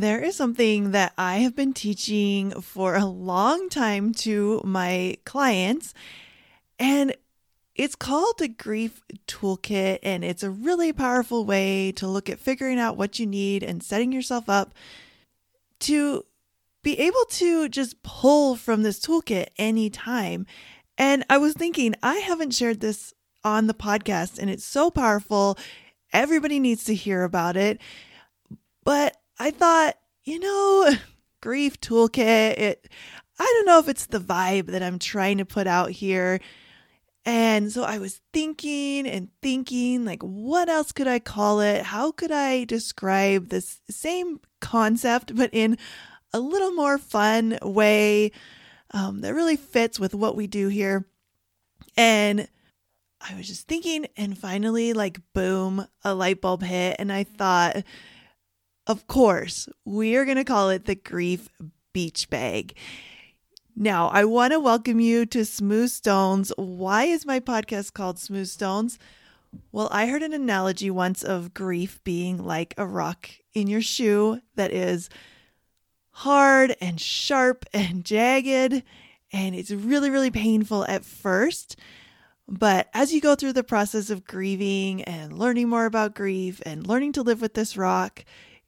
There 0.00 0.18
is 0.18 0.34
something 0.34 0.90
that 0.90 1.12
I 1.16 1.36
have 1.36 1.54
been 1.54 1.72
teaching 1.72 2.50
for 2.60 2.96
a 2.96 3.04
long 3.04 3.68
time 3.68 4.12
to 4.14 4.60
my 4.64 5.18
clients, 5.24 5.94
and 6.80 7.14
it's 7.76 7.94
called 7.94 8.38
the 8.38 8.48
Grief 8.48 9.02
Toolkit. 9.28 10.00
And 10.02 10.24
it's 10.24 10.42
a 10.42 10.50
really 10.50 10.92
powerful 10.92 11.44
way 11.44 11.92
to 11.92 12.08
look 12.08 12.28
at 12.28 12.40
figuring 12.40 12.80
out 12.80 12.96
what 12.96 13.20
you 13.20 13.26
need 13.26 13.62
and 13.62 13.84
setting 13.84 14.10
yourself 14.10 14.48
up 14.48 14.74
to 15.80 16.24
be 16.82 16.98
able 16.98 17.24
to 17.30 17.68
just 17.68 18.02
pull 18.02 18.56
from 18.56 18.82
this 18.82 18.98
toolkit 18.98 19.46
anytime. 19.58 20.44
And 20.98 21.24
I 21.30 21.38
was 21.38 21.54
thinking, 21.54 21.94
I 22.02 22.16
haven't 22.16 22.52
shared 22.52 22.80
this 22.80 23.14
on 23.44 23.68
the 23.68 23.74
podcast, 23.74 24.40
and 24.40 24.50
it's 24.50 24.64
so 24.64 24.90
powerful. 24.90 25.56
Everybody 26.12 26.58
needs 26.58 26.82
to 26.84 26.96
hear 26.96 27.22
about 27.22 27.56
it. 27.56 27.80
But 28.82 29.16
I 29.38 29.50
thought, 29.50 29.96
you 30.24 30.38
know, 30.38 30.92
grief 31.40 31.80
toolkit, 31.80 32.58
it 32.58 32.88
I 33.38 33.44
don't 33.44 33.66
know 33.66 33.78
if 33.78 33.88
it's 33.88 34.06
the 34.06 34.20
vibe 34.20 34.66
that 34.66 34.82
I'm 34.82 34.98
trying 34.98 35.38
to 35.38 35.44
put 35.44 35.66
out 35.66 35.90
here. 35.90 36.40
And 37.26 37.72
so 37.72 37.82
I 37.82 37.98
was 37.98 38.20
thinking 38.32 39.06
and 39.06 39.28
thinking, 39.42 40.04
like, 40.04 40.22
what 40.22 40.68
else 40.68 40.92
could 40.92 41.08
I 41.08 41.18
call 41.18 41.60
it? 41.60 41.82
How 41.82 42.12
could 42.12 42.30
I 42.30 42.64
describe 42.64 43.48
this 43.48 43.80
same 43.88 44.40
concept, 44.60 45.34
but 45.34 45.50
in 45.52 45.78
a 46.32 46.38
little 46.38 46.72
more 46.72 46.98
fun 46.98 47.58
way 47.62 48.30
um, 48.92 49.22
that 49.22 49.34
really 49.34 49.56
fits 49.56 49.98
with 49.98 50.14
what 50.14 50.36
we 50.36 50.46
do 50.46 50.68
here? 50.68 51.06
And 51.96 52.46
I 53.26 53.34
was 53.36 53.48
just 53.48 53.66
thinking, 53.66 54.06
and 54.16 54.36
finally, 54.36 54.92
like, 54.92 55.18
boom, 55.32 55.86
a 56.04 56.14
light 56.14 56.42
bulb 56.42 56.62
hit. 56.62 56.96
And 56.98 57.10
I 57.10 57.24
thought, 57.24 57.84
of 58.86 59.06
course, 59.06 59.68
we 59.84 60.16
are 60.16 60.24
going 60.24 60.36
to 60.36 60.44
call 60.44 60.70
it 60.70 60.84
the 60.84 60.94
Grief 60.94 61.48
Beach 61.92 62.28
Bag. 62.28 62.76
Now, 63.76 64.08
I 64.08 64.24
want 64.24 64.52
to 64.52 64.60
welcome 64.60 65.00
you 65.00 65.26
to 65.26 65.44
Smooth 65.44 65.90
Stones. 65.90 66.52
Why 66.56 67.04
is 67.04 67.26
my 67.26 67.40
podcast 67.40 67.92
called 67.92 68.18
Smooth 68.18 68.48
Stones? 68.48 68.98
Well, 69.72 69.88
I 69.90 70.06
heard 70.06 70.22
an 70.22 70.32
analogy 70.32 70.90
once 70.90 71.22
of 71.22 71.54
grief 71.54 72.02
being 72.04 72.44
like 72.44 72.74
a 72.76 72.86
rock 72.86 73.30
in 73.52 73.66
your 73.66 73.80
shoe 73.80 74.40
that 74.56 74.72
is 74.72 75.08
hard 76.10 76.76
and 76.80 77.00
sharp 77.00 77.64
and 77.72 78.04
jagged, 78.04 78.82
and 79.32 79.54
it's 79.54 79.70
really, 79.70 80.10
really 80.10 80.30
painful 80.30 80.84
at 80.86 81.04
first. 81.04 81.76
But 82.46 82.88
as 82.92 83.12
you 83.12 83.20
go 83.20 83.34
through 83.34 83.54
the 83.54 83.64
process 83.64 84.10
of 84.10 84.24
grieving 84.24 85.02
and 85.02 85.38
learning 85.38 85.68
more 85.68 85.86
about 85.86 86.14
grief 86.14 86.60
and 86.66 86.86
learning 86.86 87.12
to 87.12 87.22
live 87.22 87.40
with 87.40 87.54
this 87.54 87.76
rock, 87.76 88.24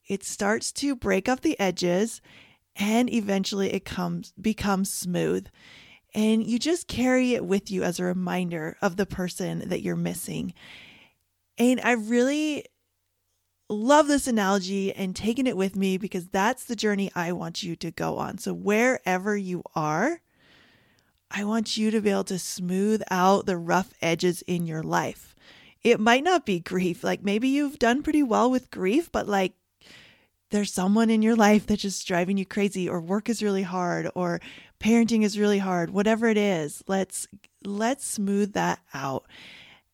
it 0.07 0.25
starts 0.25 0.73
to 0.73 0.95
break 0.95 1.29
off 1.29 1.41
the 1.41 1.59
edges 1.59 2.21
and 2.77 3.13
eventually 3.13 3.73
it 3.73 3.85
comes 3.85 4.33
becomes 4.41 4.93
smooth. 4.93 5.47
And 6.15 6.47
you 6.47 6.59
just 6.59 6.89
carry 6.89 7.35
it 7.35 7.45
with 7.45 7.71
you 7.71 7.83
as 7.83 7.99
a 7.99 8.05
reminder 8.05 8.77
of 8.81 8.97
the 8.97 9.07
person 9.07 9.69
that 9.69 9.83
you're 9.83 9.97
missing. 9.97 10.55
And 11.59 11.81
i 11.83 11.93
really 11.93 12.65
love 13.69 14.07
this 14.07 14.29
analogy 14.29 14.93
and 14.93 15.17
taking 15.17 15.47
it 15.47 15.57
with 15.57 15.75
me 15.75 15.99
because 15.99 16.29
that's 16.29 16.65
the 16.65 16.77
journey 16.77 17.11
i 17.17 17.33
want 17.33 17.63
you 17.63 17.75
to 17.77 17.91
go 17.91 18.19
on. 18.19 18.39
So 18.39 18.53
wherever 18.53 19.37
you 19.37 19.63
are 19.75 20.21
i 21.31 21.43
want 21.45 21.77
you 21.77 21.91
to 21.91 22.01
be 22.01 22.11
able 22.11 22.25
to 22.25 22.39
smooth 22.39 23.03
out 23.11 23.47
the 23.47 23.57
rough 23.57 23.93
edges 24.01 24.43
in 24.43 24.67
your 24.67 24.83
life. 24.83 25.35
It 25.83 26.01
might 26.01 26.25
not 26.25 26.45
be 26.45 26.61
grief. 26.61 27.05
Like 27.05 27.23
maybe 27.23 27.49
you've 27.49 27.79
done 27.79 28.03
pretty 28.03 28.23
well 28.23 28.51
with 28.51 28.71
grief 28.71 29.11
but 29.11 29.27
like 29.27 29.55
there's 30.51 30.73
someone 30.73 31.11
in 31.11 31.23
your 31.23 31.37
life 31.37 31.67
that's 31.67 31.83
just 31.83 32.07
driving 32.07 32.39
you 32.39 32.47
crazy 32.47 32.89
or 32.89 33.01
work 33.01 33.29
is 33.29 33.43
really 33.43 33.63
hard 33.63 34.09
or 34.15 34.41
parenting 34.81 35.23
is 35.23 35.39
really 35.39 35.59
hard 35.59 35.91
whatever 35.91 36.29
it 36.29 36.37
is 36.37 36.83
let's 36.87 37.27
let's 37.65 38.05
smooth 38.05 38.53
that 38.53 38.81
out. 38.95 39.27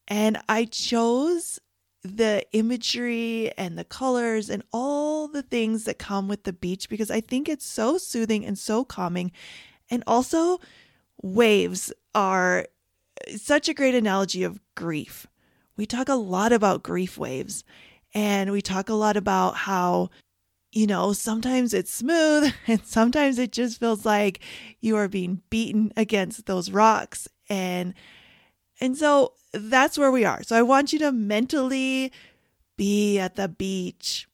And 0.09 0.39
i 0.49 0.65
chose 0.65 1.59
the 2.05 2.45
imagery 2.53 3.53
and 3.57 3.79
the 3.79 3.85
colors 3.85 4.51
and 4.51 4.65
all 4.73 5.29
the 5.29 5.43
things 5.43 5.85
that 5.85 5.99
come 5.99 6.27
with 6.27 6.43
the 6.43 6.53
beach 6.53 6.89
because 6.89 7.11
i 7.13 7.21
think 7.21 7.49
it's 7.49 7.65
so 7.65 7.99
soothing 7.99 8.45
and 8.45 8.59
so 8.59 8.85
calming. 8.85 9.33
And 9.91 10.03
also 10.07 10.59
waves 11.23 11.93
are 12.15 12.67
such 13.37 13.69
a 13.69 13.75
great 13.75 13.95
analogy 13.95 14.43
of 14.43 14.61
grief. 14.75 15.27
We 15.77 15.87
talk 15.87 16.09
a 16.09 16.15
lot 16.15 16.53
about 16.53 16.83
grief 16.83 17.19
waves 17.19 17.63
and 18.15 18.53
we 18.53 18.61
talk 18.61 18.89
a 18.89 18.95
lot 18.95 19.17
about 19.17 19.55
how 19.55 20.11
you 20.73 20.87
know, 20.87 21.13
sometimes 21.13 21.75
it's 21.75 21.93
smooth 21.93 22.53
and 22.67 22.85
sometimes 22.85 23.39
it 23.39 23.53
just 23.53 23.79
feels 23.79 24.05
like 24.05 24.41
you 24.81 24.97
are 24.97 25.09
being 25.09 25.43
beaten 25.51 25.93
against 25.97 26.47
those 26.47 26.71
rocks 26.71 27.29
and 27.49 27.95
and 28.81 28.97
so 28.97 29.35
that's 29.53 29.97
where 29.99 30.11
we 30.11 30.25
are. 30.25 30.43
So 30.43 30.57
I 30.57 30.63
want 30.63 30.93
you 30.93 30.99
to 31.01 31.13
mentally 31.13 32.11
be 32.77 33.19
at 33.19 33.37
the 33.37 33.47
beach. 33.47 34.27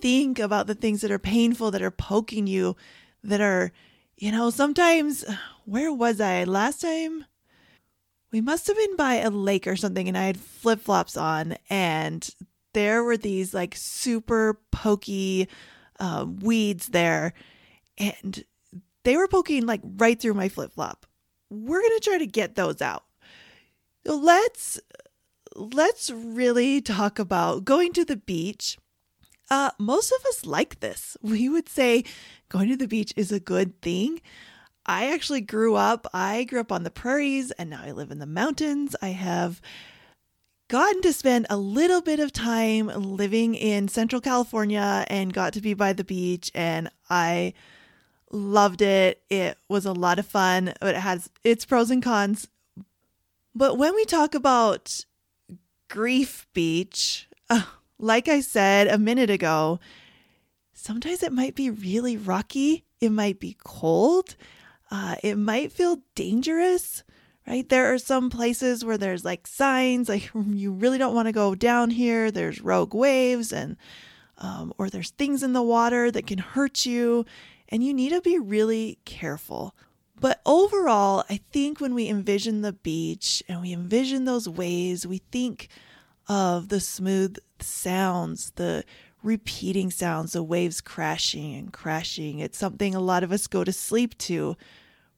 Think 0.00 0.38
about 0.38 0.68
the 0.68 0.74
things 0.74 1.00
that 1.00 1.10
are 1.10 1.18
painful 1.18 1.70
that 1.72 1.82
are 1.82 1.90
poking 1.90 2.46
you 2.46 2.76
that 3.22 3.40
are 3.40 3.72
you 4.16 4.32
know, 4.32 4.48
sometimes 4.50 5.24
where 5.64 5.92
was 5.92 6.20
I 6.20 6.44
last 6.44 6.80
time? 6.80 7.26
We 8.32 8.40
must 8.40 8.66
have 8.66 8.76
been 8.76 8.96
by 8.96 9.14
a 9.16 9.30
lake 9.30 9.66
or 9.66 9.76
something 9.76 10.08
and 10.08 10.16
I 10.16 10.26
had 10.26 10.38
flip-flops 10.38 11.16
on 11.16 11.56
and 11.68 12.28
there 12.76 13.02
were 13.02 13.16
these 13.16 13.54
like 13.54 13.74
super 13.74 14.60
pokey 14.70 15.48
uh, 15.98 16.26
weeds 16.28 16.88
there, 16.88 17.32
and 17.96 18.44
they 19.02 19.16
were 19.16 19.26
poking 19.26 19.64
like 19.64 19.80
right 19.82 20.20
through 20.20 20.34
my 20.34 20.50
flip 20.50 20.74
flop. 20.74 21.06
We're 21.48 21.80
gonna 21.80 22.00
try 22.00 22.18
to 22.18 22.26
get 22.26 22.54
those 22.54 22.82
out. 22.82 23.04
So 24.06 24.14
let's 24.14 24.78
let's 25.54 26.10
really 26.10 26.82
talk 26.82 27.18
about 27.18 27.64
going 27.64 27.94
to 27.94 28.04
the 28.04 28.18
beach. 28.18 28.76
Uh, 29.50 29.70
most 29.78 30.12
of 30.12 30.26
us 30.26 30.44
like 30.44 30.80
this. 30.80 31.16
We 31.22 31.48
would 31.48 31.70
say 31.70 32.04
going 32.50 32.68
to 32.68 32.76
the 32.76 32.86
beach 32.86 33.14
is 33.16 33.32
a 33.32 33.40
good 33.40 33.80
thing. 33.80 34.20
I 34.84 35.14
actually 35.14 35.40
grew 35.40 35.76
up, 35.76 36.06
I 36.12 36.44
grew 36.44 36.60
up 36.60 36.70
on 36.70 36.82
the 36.82 36.90
prairies 36.90 37.52
and 37.52 37.70
now 37.70 37.80
I 37.82 37.92
live 37.92 38.10
in 38.10 38.18
the 38.18 38.26
mountains. 38.26 38.94
I 39.00 39.08
have 39.08 39.62
gotten 40.68 41.02
to 41.02 41.12
spend 41.12 41.46
a 41.48 41.56
little 41.56 42.00
bit 42.00 42.20
of 42.20 42.32
time 42.32 42.88
living 42.88 43.54
in 43.54 43.88
Central 43.88 44.20
California 44.20 45.04
and 45.08 45.32
got 45.32 45.52
to 45.52 45.60
be 45.60 45.74
by 45.74 45.92
the 45.92 46.04
beach 46.04 46.50
and 46.54 46.90
I 47.08 47.54
loved 48.30 48.82
it. 48.82 49.22
It 49.30 49.58
was 49.68 49.86
a 49.86 49.92
lot 49.92 50.18
of 50.18 50.26
fun. 50.26 50.72
But 50.80 50.96
it 50.96 51.00
has 51.00 51.30
its 51.44 51.64
pros 51.64 51.90
and 51.90 52.02
cons. 52.02 52.48
But 53.54 53.78
when 53.78 53.94
we 53.94 54.04
talk 54.04 54.34
about 54.34 55.04
Grief 55.88 56.46
Beach, 56.52 57.28
uh, 57.48 57.62
like 57.98 58.28
I 58.28 58.40
said 58.40 58.88
a 58.88 58.98
minute 58.98 59.30
ago, 59.30 59.80
sometimes 60.74 61.22
it 61.22 61.32
might 61.32 61.54
be 61.54 61.70
really 61.70 62.16
rocky. 62.16 62.84
It 63.00 63.10
might 63.10 63.40
be 63.40 63.56
cold. 63.64 64.36
Uh, 64.90 65.16
it 65.22 65.36
might 65.36 65.72
feel 65.72 66.00
dangerous 66.14 67.02
right? 67.46 67.68
There 67.68 67.92
are 67.92 67.98
some 67.98 68.30
places 68.30 68.84
where 68.84 68.98
there's 68.98 69.24
like 69.24 69.46
signs, 69.46 70.08
like 70.08 70.30
you 70.50 70.72
really 70.72 70.98
don't 70.98 71.14
want 71.14 71.26
to 71.26 71.32
go 71.32 71.54
down 71.54 71.90
here. 71.90 72.30
There's 72.30 72.60
rogue 72.60 72.94
waves 72.94 73.52
and, 73.52 73.76
um, 74.38 74.72
or 74.78 74.90
there's 74.90 75.10
things 75.10 75.42
in 75.42 75.52
the 75.52 75.62
water 75.62 76.10
that 76.10 76.26
can 76.26 76.38
hurt 76.38 76.84
you, 76.84 77.24
and 77.68 77.82
you 77.82 77.94
need 77.94 78.10
to 78.10 78.20
be 78.20 78.38
really 78.38 78.98
careful. 79.04 79.74
But 80.18 80.40
overall, 80.46 81.24
I 81.28 81.40
think 81.52 81.80
when 81.80 81.94
we 81.94 82.08
envision 82.08 82.62
the 82.62 82.72
beach 82.72 83.42
and 83.48 83.60
we 83.60 83.72
envision 83.72 84.24
those 84.24 84.48
waves, 84.48 85.06
we 85.06 85.18
think 85.30 85.68
of 86.28 86.68
the 86.68 86.80
smooth 86.80 87.36
sounds, 87.60 88.52
the 88.52 88.84
repeating 89.22 89.90
sounds, 89.90 90.32
the 90.32 90.42
waves 90.42 90.80
crashing 90.80 91.54
and 91.54 91.72
crashing. 91.72 92.38
It's 92.38 92.58
something 92.58 92.94
a 92.94 93.00
lot 93.00 93.24
of 93.24 93.32
us 93.32 93.46
go 93.46 93.64
to 93.64 93.72
sleep 93.72 94.16
to, 94.18 94.56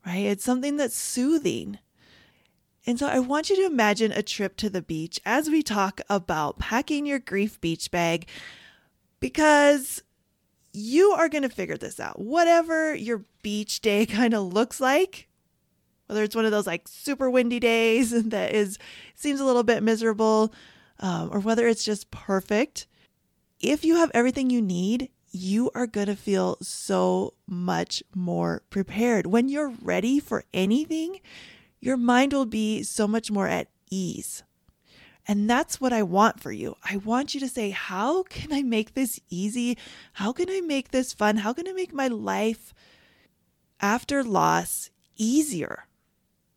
right? 0.04 0.26
It's 0.26 0.44
something 0.44 0.76
that's 0.76 0.96
soothing. 0.96 1.78
And 2.88 2.98
so 2.98 3.06
I 3.06 3.18
want 3.18 3.50
you 3.50 3.56
to 3.56 3.66
imagine 3.66 4.12
a 4.12 4.22
trip 4.22 4.56
to 4.56 4.70
the 4.70 4.80
beach 4.80 5.20
as 5.26 5.50
we 5.50 5.62
talk 5.62 6.00
about 6.08 6.58
packing 6.58 7.04
your 7.04 7.18
grief 7.18 7.60
beach 7.60 7.90
bag 7.90 8.26
because 9.20 10.02
you 10.72 11.10
are 11.10 11.28
going 11.28 11.42
to 11.42 11.50
figure 11.50 11.76
this 11.76 12.00
out. 12.00 12.18
Whatever 12.18 12.94
your 12.94 13.26
beach 13.42 13.82
day 13.82 14.06
kind 14.06 14.32
of 14.32 14.54
looks 14.54 14.80
like, 14.80 15.28
whether 16.06 16.22
it's 16.22 16.34
one 16.34 16.46
of 16.46 16.50
those 16.50 16.66
like 16.66 16.88
super 16.88 17.28
windy 17.28 17.60
days 17.60 18.10
that 18.30 18.54
is 18.54 18.78
seems 19.14 19.38
a 19.38 19.44
little 19.44 19.64
bit 19.64 19.82
miserable, 19.82 20.50
um, 21.00 21.28
or 21.30 21.40
whether 21.40 21.68
it's 21.68 21.84
just 21.84 22.10
perfect. 22.10 22.86
If 23.60 23.84
you 23.84 23.96
have 23.96 24.10
everything 24.14 24.48
you 24.48 24.62
need, 24.62 25.10
you 25.30 25.70
are 25.74 25.86
going 25.86 26.06
to 26.06 26.16
feel 26.16 26.56
so 26.62 27.34
much 27.46 28.02
more 28.14 28.62
prepared. 28.70 29.26
When 29.26 29.50
you're 29.50 29.74
ready 29.82 30.20
for 30.20 30.44
anything, 30.54 31.20
your 31.80 31.96
mind 31.96 32.32
will 32.32 32.46
be 32.46 32.82
so 32.82 33.06
much 33.06 33.30
more 33.30 33.48
at 33.48 33.68
ease. 33.90 34.42
And 35.26 35.48
that's 35.48 35.78
what 35.78 35.92
I 35.92 36.02
want 36.02 36.40
for 36.40 36.50
you. 36.50 36.76
I 36.82 36.96
want 36.96 37.34
you 37.34 37.40
to 37.40 37.48
say, 37.48 37.70
How 37.70 38.22
can 38.22 38.52
I 38.52 38.62
make 38.62 38.94
this 38.94 39.20
easy? 39.28 39.76
How 40.14 40.32
can 40.32 40.48
I 40.48 40.62
make 40.62 40.90
this 40.90 41.12
fun? 41.12 41.36
How 41.36 41.52
can 41.52 41.68
I 41.68 41.72
make 41.72 41.92
my 41.92 42.08
life 42.08 42.72
after 43.80 44.24
loss 44.24 44.90
easier? 45.16 45.84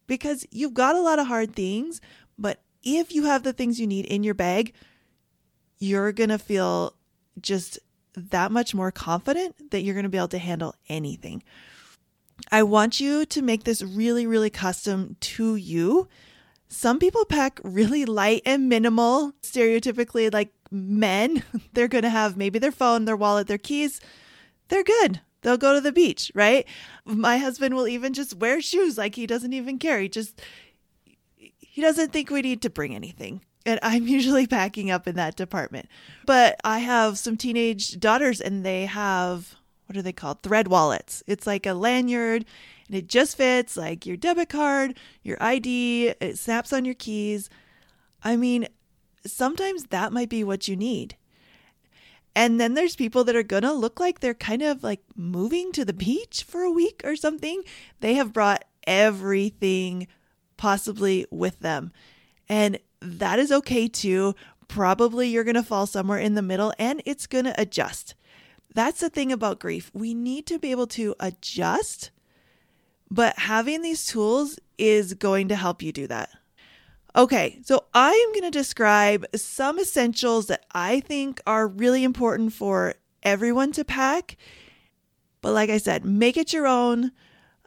Because 0.07 0.45
you've 0.51 0.73
got 0.73 0.95
a 0.95 1.01
lot 1.01 1.19
of 1.19 1.27
hard 1.27 1.53
things, 1.53 2.00
but 2.38 2.62
if 2.81 3.13
you 3.13 3.25
have 3.25 3.44
the 3.44 3.53
things 3.53 3.79
you 3.79 3.88
need 3.88 4.06
in 4.06 4.24
your 4.24 4.33
bag, 4.33 4.74
you're 5.77 6.12
going 6.12 6.29
to 6.29 6.39
feel 6.39 6.95
just 7.39 7.79
that 8.15 8.51
much 8.51 8.74
more 8.74 8.91
confident 8.91 9.71
that 9.71 9.81
you're 9.81 9.95
going 9.95 10.03
to 10.03 10.09
be 10.09 10.17
able 10.17 10.27
to 10.29 10.38
handle 10.38 10.75
anything. 10.89 11.44
I 12.51 12.63
want 12.63 13.00
you 13.00 13.25
to 13.25 13.42
make 13.42 13.63
this 13.63 13.81
really, 13.81 14.27
really 14.27 14.50
custom 14.50 15.15
to 15.21 15.56
you. 15.56 16.07
Some 16.68 17.00
people 17.00 17.25
pack 17.25 17.59
really 17.63 18.06
light 18.06 18.42
and 18.45 18.69
minimal, 18.69 19.33
stereotypically 19.42 20.33
like 20.33 20.53
men. 20.69 21.44
They're 21.74 21.88
going 21.88 22.03
to 22.03 22.09
have 22.09 22.38
maybe 22.38 22.59
their 22.59 22.71
phone, 22.71 23.06
their 23.06 23.18
wallet, 23.18 23.48
their 23.48 23.57
keys. 23.57 24.01
They're 24.69 24.83
good. 24.83 25.21
They'll 25.42 25.57
go 25.57 25.74
to 25.74 25.81
the 25.81 25.92
beach, 25.92 26.31
right? 26.36 26.68
My 27.03 27.38
husband 27.38 27.75
will 27.75 27.88
even 27.88 28.13
just 28.13 28.36
wear 28.36 28.62
shoes 28.62 28.98
like 28.98 29.15
he 29.15 29.25
doesn't 29.25 29.53
even 29.53 29.80
care. 29.80 30.00
He 30.00 30.09
just 30.09 30.39
he 31.36 31.81
doesn't 31.81 32.12
think 32.12 32.30
we 32.30 32.42
need 32.42 32.62
to 32.62 32.69
bring 32.69 32.94
anything 32.94 33.42
and 33.65 33.80
I'm 33.81 34.07
usually 34.07 34.48
packing 34.48 34.92
up 34.92 35.07
in 35.07 35.15
that 35.15 35.36
department. 35.36 35.88
But 36.25 36.59
I 36.63 36.80
have 36.80 37.18
some 37.18 37.38
teenage 37.38 38.00
daughters 38.00 38.42
and 38.42 38.65
they 38.65 38.86
have 38.86 39.56
what 39.91 39.97
are 39.97 40.01
they 40.01 40.13
called? 40.13 40.41
Thread 40.41 40.69
wallets. 40.69 41.21
It's 41.27 41.45
like 41.45 41.65
a 41.65 41.73
lanyard 41.73 42.45
and 42.88 42.95
it 42.95 43.07
just 43.07 43.35
fits 43.35 43.75
like 43.75 44.05
your 44.05 44.15
debit 44.15 44.47
card, 44.47 44.97
your 45.21 45.35
ID, 45.41 46.13
it 46.21 46.38
snaps 46.38 46.71
on 46.71 46.85
your 46.85 46.95
keys. 46.95 47.49
I 48.23 48.38
mean, 48.38 48.69
sometimes 49.25 49.88
that 49.88 50.13
might 50.13 50.29
be 50.29 50.45
what 50.45 50.69
you 50.69 50.77
need. 50.77 51.17
And 52.33 52.57
then 52.57 52.73
there's 52.73 52.95
people 52.95 53.25
that 53.25 53.35
are 53.35 53.43
going 53.43 53.63
to 53.63 53.73
look 53.73 53.99
like 53.99 54.21
they're 54.21 54.33
kind 54.33 54.61
of 54.61 54.81
like 54.81 55.01
moving 55.13 55.73
to 55.73 55.83
the 55.83 55.91
beach 55.91 56.43
for 56.47 56.61
a 56.61 56.71
week 56.71 57.01
or 57.03 57.17
something. 57.17 57.61
They 57.99 58.13
have 58.13 58.31
brought 58.31 58.63
everything 58.88 60.07
possibly 60.55 61.25
with 61.29 61.59
them. 61.59 61.91
And 62.47 62.79
that 63.01 63.39
is 63.39 63.51
okay 63.51 63.89
too. 63.89 64.35
Probably 64.69 65.27
you're 65.27 65.43
going 65.43 65.55
to 65.55 65.63
fall 65.63 65.85
somewhere 65.85 66.19
in 66.19 66.35
the 66.35 66.41
middle 66.41 66.73
and 66.79 67.01
it's 67.05 67.27
going 67.27 67.43
to 67.43 67.61
adjust. 67.61 68.15
That's 68.73 69.01
the 69.01 69.09
thing 69.09 69.31
about 69.31 69.59
grief. 69.59 69.91
We 69.94 70.13
need 70.13 70.45
to 70.47 70.59
be 70.59 70.71
able 70.71 70.88
to 70.88 71.15
adjust, 71.19 72.12
but 73.09 73.38
having 73.39 73.81
these 73.81 74.06
tools 74.06 74.59
is 74.77 75.13
going 75.13 75.50
to 75.50 75.56
help 75.56 75.81
you 75.81 75.91
do 75.91 76.07
that. 76.07 76.29
Okay, 77.13 77.59
so 77.63 77.83
I 77.94 78.12
am 78.12 78.31
going 78.31 78.50
to 78.50 78.57
describe 78.57 79.25
some 79.35 79.77
essentials 79.77 80.47
that 80.47 80.65
I 80.71 81.01
think 81.01 81.41
are 81.45 81.68
really 81.68 82.06
important 82.06 82.53
for 82.53 82.94
everyone 83.21 83.73
to 83.73 83.83
pack. 83.83 84.38
But 85.41 85.51
like 85.51 85.69
I 85.69 85.77
said, 85.77 86.06
make 86.06 86.38
it 86.38 86.53
your 86.53 86.67
own. 86.67 87.12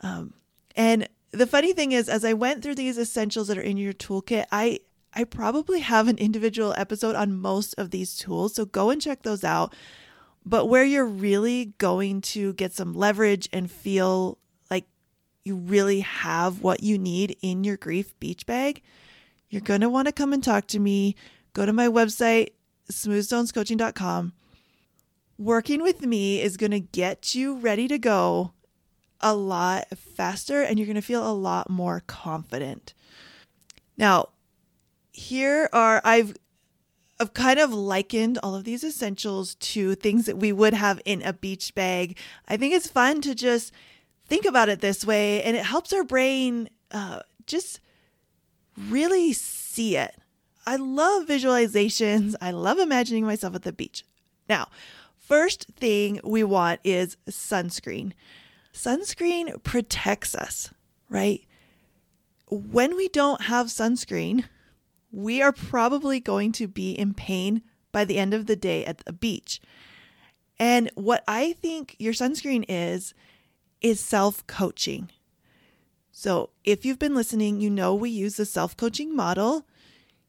Um, 0.01 0.33
and 0.75 1.09
the 1.33 1.47
funny 1.47 1.75
thing 1.75 1.93
is, 1.93 2.09
as 2.09 2.25
I 2.25 2.33
went 2.33 2.63
through 2.63 2.77
these 2.77 2.97
essentials 2.97 3.49
that 3.49 3.59
are 3.59 3.63
in 3.63 3.77
your 3.77 3.93
toolkit, 3.93 4.47
I 4.51 4.81
I 5.17 5.25
probably 5.25 5.81
have 5.81 6.09
an 6.09 6.19
individual 6.19 6.75
episode 6.77 7.15
on 7.15 7.39
most 7.39 7.75
of 7.79 7.91
these 7.91 8.17
tools, 8.17 8.55
so 8.55 8.65
go 8.65 8.91
and 8.91 9.01
check 9.01 9.23
those 9.23 9.45
out. 9.45 9.75
But 10.47 10.67
where 10.67 10.85
you're 10.85 11.07
really 11.07 11.75
going 11.79 12.21
to 12.23 12.53
get 12.55 12.73
some 12.73 12.93
leverage 12.93 13.49
and 13.53 13.71
feel 13.71 14.39
like 14.71 14.85
you 15.45 15.57
really 15.57 16.01
have 16.01 16.61
what 16.61 16.83
you 16.83 16.99
need 16.99 17.37
in 17.41 17.65
your 17.65 17.77
grief 17.77 18.19
beach 18.21 18.45
bag, 18.45 18.83
you're 19.49 19.63
going 19.63 19.81
to 19.81 19.89
want 19.89 20.07
to 20.07 20.13
come 20.13 20.33
and 20.33 20.45
talk 20.45 20.67
to 20.69 20.79
me. 20.79 21.17
Go 21.55 21.65
to 21.65 21.73
my 21.73 21.89
website, 21.89 22.51
smoothstonescoaching.com. 22.91 24.33
Working 25.39 25.83
with 25.83 26.03
me 26.03 26.41
is 26.41 26.57
going 26.57 26.73
to 26.73 26.81
get 26.81 27.35
you 27.35 27.57
ready 27.57 27.89
to 27.89 27.99
go 27.99 28.53
a 29.21 29.35
lot 29.35 29.87
faster 29.97 30.63
and 30.63 30.79
you're 30.79 30.87
going 30.87 30.95
to 30.95 31.03
feel 31.03 31.27
a 31.27 31.33
lot 31.33 31.71
more 31.71 32.03
confident. 32.07 32.93
Now, 33.97 34.29
here 35.13 35.69
are 35.73 36.03
I've 36.05 36.37
I've 37.21 37.33
kind 37.33 37.61
of 37.61 37.73
likened 37.73 38.39
all 38.43 38.55
of 38.55 38.65
these 38.65 38.83
essentials 38.83 39.55
to 39.57 39.95
things 39.95 40.27
that 40.27 40.39
we 40.39 40.53
would 40.53 40.75
have 40.75 41.01
in 41.05 41.23
a 41.23 41.33
beach 41.33 41.75
bag. 41.75 42.19
I 42.49 42.57
think 42.57 42.75
it's 42.75 42.89
fun 42.89 43.21
to 43.23 43.35
just 43.35 43.73
think 44.27 44.45
about 44.45 44.69
it 44.69 44.81
this 44.81 45.05
way, 45.05 45.43
and 45.43 45.57
it 45.57 45.65
helps 45.65 45.93
our 45.93 46.05
brain 46.05 46.69
uh, 46.91 47.21
just 47.47 47.81
really 48.77 49.33
see 49.33 49.97
it. 49.97 50.17
I 50.67 50.77
love 50.77 51.27
visualizations. 51.27 52.35
I 52.41 52.51
love 52.51 52.79
imagining 52.79 53.25
myself 53.25 53.55
at 53.55 53.63
the 53.63 53.73
beach. 53.73 54.05
Now, 54.49 54.69
first 55.19 55.67
thing 55.77 56.21
we 56.25 56.43
want 56.43 56.81
is 56.85 57.17
sunscreen. 57.29 58.13
Sunscreen 58.73 59.63
protects 59.63 60.35
us, 60.35 60.71
right? 61.09 61.43
When 62.51 62.97
we 62.97 63.09
don't 63.09 63.43
have 63.43 63.69
sunscreen, 63.69 64.45
we 65.15 65.41
are 65.41 65.53
probably 65.53 66.19
going 66.19 66.51
to 66.51 66.67
be 66.67 66.91
in 66.91 67.15
pain 67.15 67.63
by 67.93 68.05
the 68.05 68.19
end 68.19 68.35
of 68.35 68.47
the 68.47 68.57
day 68.57 68.85
at 68.85 68.99
the 68.99 69.13
beach. 69.13 69.61
And 70.59 70.91
what 70.97 71.23
I 71.29 71.53
think 71.53 71.95
your 71.99 72.13
sunscreen 72.13 72.65
is, 72.69 73.15
is 73.81 74.01
self 74.01 74.45
coaching. 74.47 75.11
So 76.11 76.51
if 76.65 76.85
you've 76.85 76.99
been 76.99 77.15
listening, 77.15 77.61
you 77.61 77.71
know 77.71 77.95
we 77.95 78.11
use 78.11 78.37
the 78.37 78.45
self 78.45 78.77
coaching 78.77 79.15
model 79.15 79.67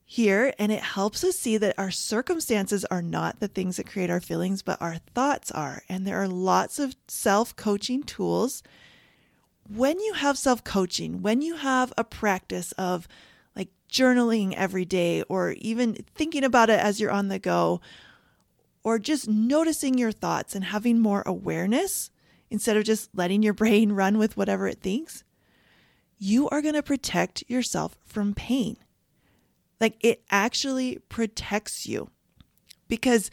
here, 0.08 0.54
and 0.60 0.72
it 0.72 0.82
helps 0.82 1.24
us 1.24 1.36
see 1.36 1.58
that 1.58 1.74
our 1.80 1.90
circumstances 1.90 2.86
are 2.86 3.02
not 3.02 3.40
the 3.40 3.48
things 3.48 3.78
that 3.78 3.88
create 3.88 4.12
our 4.12 4.22
feelings, 4.22 4.62
but 4.62 4.80
our 4.80 4.98
thoughts 5.16 5.50
are. 5.50 5.82
And 5.90 6.06
there 6.06 6.22
are 6.22 6.28
lots 6.28 6.78
of 6.78 6.96
self 7.08 7.56
coaching 7.56 8.04
tools. 8.04 8.62
When 9.68 10.00
you 10.00 10.14
have 10.14 10.38
self 10.38 10.64
coaching, 10.64 11.24
when 11.24 11.42
you 11.42 11.56
have 11.56 11.92
a 11.98 12.04
practice 12.04 12.72
of 12.74 13.08
journaling 13.96 14.54
every 14.54 14.86
day 14.86 15.24
or 15.24 15.52
even 15.60 15.96
thinking 16.14 16.44
about 16.44 16.70
it 16.70 16.80
as 16.80 17.00
you're 17.00 17.12
on 17.12 17.30
the 17.30 17.40
go 17.40 17.80
or 18.84 19.00
just 19.00 19.28
noticing 19.30 19.98
your 19.98 20.12
thoughts 20.12 20.54
and 20.54 20.66
having 20.66 21.00
more 21.00 21.24
awareness 21.26 22.12
instead 22.52 22.76
of 22.78 22.84
just 22.84 23.10
letting 23.16 23.42
your 23.42 23.54
brain 23.62 23.94
run 23.94 24.18
with 24.18 24.36
whatever 24.36 24.68
it 24.68 24.82
thinks, 24.82 25.24
you 26.18 26.50
are 26.50 26.62
going 26.62 26.76
to 26.76 26.84
protect 26.84 27.44
yourself 27.48 27.98
from 28.06 28.34
pain. 28.34 28.78
Like 29.80 29.96
it 30.02 30.24
actually 30.30 31.00
protects 31.10 31.88
you 31.88 32.10
because 32.88 33.32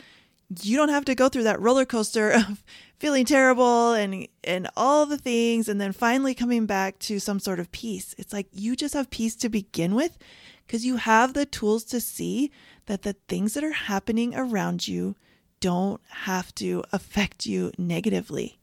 you 0.62 0.76
don't 0.76 0.88
have 0.88 1.04
to 1.06 1.14
go 1.14 1.28
through 1.28 1.44
that 1.44 1.60
roller 1.60 1.84
coaster 1.84 2.30
of 2.34 2.62
feeling 2.98 3.24
terrible 3.24 3.92
and 3.92 4.28
and 4.44 4.68
all 4.76 5.06
the 5.06 5.18
things 5.18 5.68
and 5.68 5.80
then 5.80 5.92
finally 5.92 6.34
coming 6.34 6.66
back 6.66 6.98
to 7.00 7.18
some 7.18 7.38
sort 7.38 7.60
of 7.60 7.70
peace. 7.72 8.14
It's 8.18 8.32
like 8.32 8.46
you 8.52 8.76
just 8.76 8.94
have 8.94 9.10
peace 9.10 9.36
to 9.36 9.48
begin 9.48 9.94
with 9.94 10.18
because 10.66 10.84
you 10.84 10.96
have 10.96 11.34
the 11.34 11.46
tools 11.46 11.84
to 11.84 12.00
see 12.00 12.50
that 12.86 13.02
the 13.02 13.14
things 13.28 13.54
that 13.54 13.64
are 13.64 13.72
happening 13.72 14.34
around 14.34 14.86
you 14.88 15.16
don't 15.60 16.00
have 16.08 16.54
to 16.56 16.82
affect 16.92 17.46
you 17.46 17.72
negatively. 17.78 18.58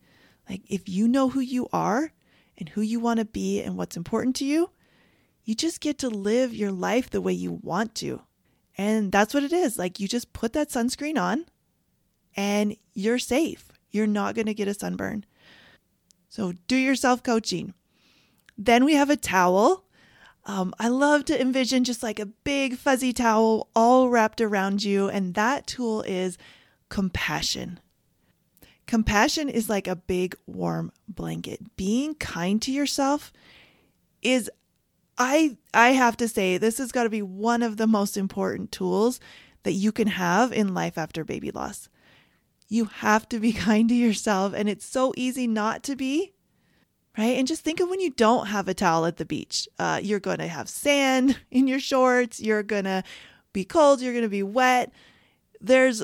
Like 0.49 0.61
if 0.67 0.89
you 0.89 1.07
know 1.07 1.29
who 1.29 1.39
you 1.39 1.67
are 1.71 2.11
and 2.57 2.69
who 2.69 2.81
you 2.81 2.99
want 2.99 3.19
to 3.19 3.25
be 3.25 3.61
and 3.61 3.77
what's 3.77 3.95
important 3.95 4.35
to 4.37 4.45
you, 4.45 4.71
you 5.43 5.55
just 5.55 5.79
get 5.79 5.97
to 5.99 6.09
live 6.09 6.53
your 6.53 6.71
life 6.71 7.09
the 7.09 7.21
way 7.21 7.33
you 7.33 7.59
want 7.63 7.95
to. 7.95 8.21
And 8.77 9.11
that's 9.11 9.33
what 9.33 9.43
it 9.43 9.53
is. 9.53 9.77
Like 9.77 9.99
you 9.99 10.07
just 10.07 10.33
put 10.33 10.53
that 10.53 10.69
sunscreen 10.69 11.19
on 11.19 11.45
and 12.35 12.75
you're 12.93 13.19
safe. 13.19 13.71
You're 13.91 14.07
not 14.07 14.35
going 14.35 14.45
to 14.45 14.53
get 14.53 14.67
a 14.67 14.73
sunburn. 14.73 15.25
So 16.27 16.53
do 16.67 16.75
your 16.75 16.95
self 16.95 17.23
coaching. 17.23 17.73
Then 18.57 18.85
we 18.85 18.93
have 18.93 19.09
a 19.09 19.15
towel 19.15 19.85
um, 20.49 20.73
I 20.79 20.87
love 20.87 21.25
to 21.25 21.39
envision 21.39 21.83
just 21.83 22.01
like 22.01 22.19
a 22.19 22.25
big 22.25 22.75
fuzzy 22.75 23.13
towel 23.13 23.69
all 23.75 24.09
wrapped 24.09 24.41
around 24.41 24.83
you, 24.83 25.07
and 25.07 25.35
that 25.35 25.67
tool 25.67 26.01
is 26.01 26.39
compassion. 26.89 27.79
Compassion 28.87 29.47
is 29.47 29.69
like 29.69 29.87
a 29.87 29.95
big 29.95 30.35
warm 30.47 30.91
blanket. 31.07 31.75
Being 31.75 32.15
kind 32.15 32.59
to 32.63 32.71
yourself 32.71 33.31
is 34.23 34.49
I 35.19 35.57
I 35.71 35.89
have 35.89 36.17
to 36.17 36.27
say 36.27 36.57
this 36.57 36.79
has 36.79 36.91
got 36.91 37.03
to 37.03 37.11
be 37.11 37.21
one 37.21 37.61
of 37.61 37.77
the 37.77 37.85
most 37.85 38.17
important 38.17 38.71
tools 38.71 39.19
that 39.61 39.73
you 39.73 39.91
can 39.91 40.07
have 40.07 40.51
in 40.51 40.73
life 40.73 40.97
after 40.97 41.23
baby 41.23 41.51
loss. 41.51 41.89
You 42.67 42.85
have 42.85 43.29
to 43.29 43.39
be 43.39 43.53
kind 43.67 43.87
to 43.89 43.95
yourself 43.95 44.53
and 44.55 44.67
it's 44.67 44.85
so 44.85 45.13
easy 45.15 45.45
not 45.45 45.83
to 45.83 45.95
be 45.95 46.33
right? 47.17 47.37
And 47.37 47.47
just 47.47 47.63
think 47.63 47.79
of 47.79 47.89
when 47.89 47.99
you 47.99 48.11
don't 48.11 48.47
have 48.47 48.67
a 48.67 48.73
towel 48.73 49.05
at 49.05 49.17
the 49.17 49.25
beach. 49.25 49.67
Uh, 49.77 49.99
you're 50.01 50.19
going 50.19 50.39
to 50.39 50.47
have 50.47 50.69
sand 50.69 51.39
in 51.51 51.67
your 51.67 51.79
shorts. 51.79 52.39
You're 52.39 52.63
going 52.63 52.85
to 52.85 53.03
be 53.53 53.65
cold. 53.65 54.01
You're 54.01 54.13
going 54.13 54.23
to 54.23 54.29
be 54.29 54.43
wet. 54.43 54.91
There's 55.59 56.03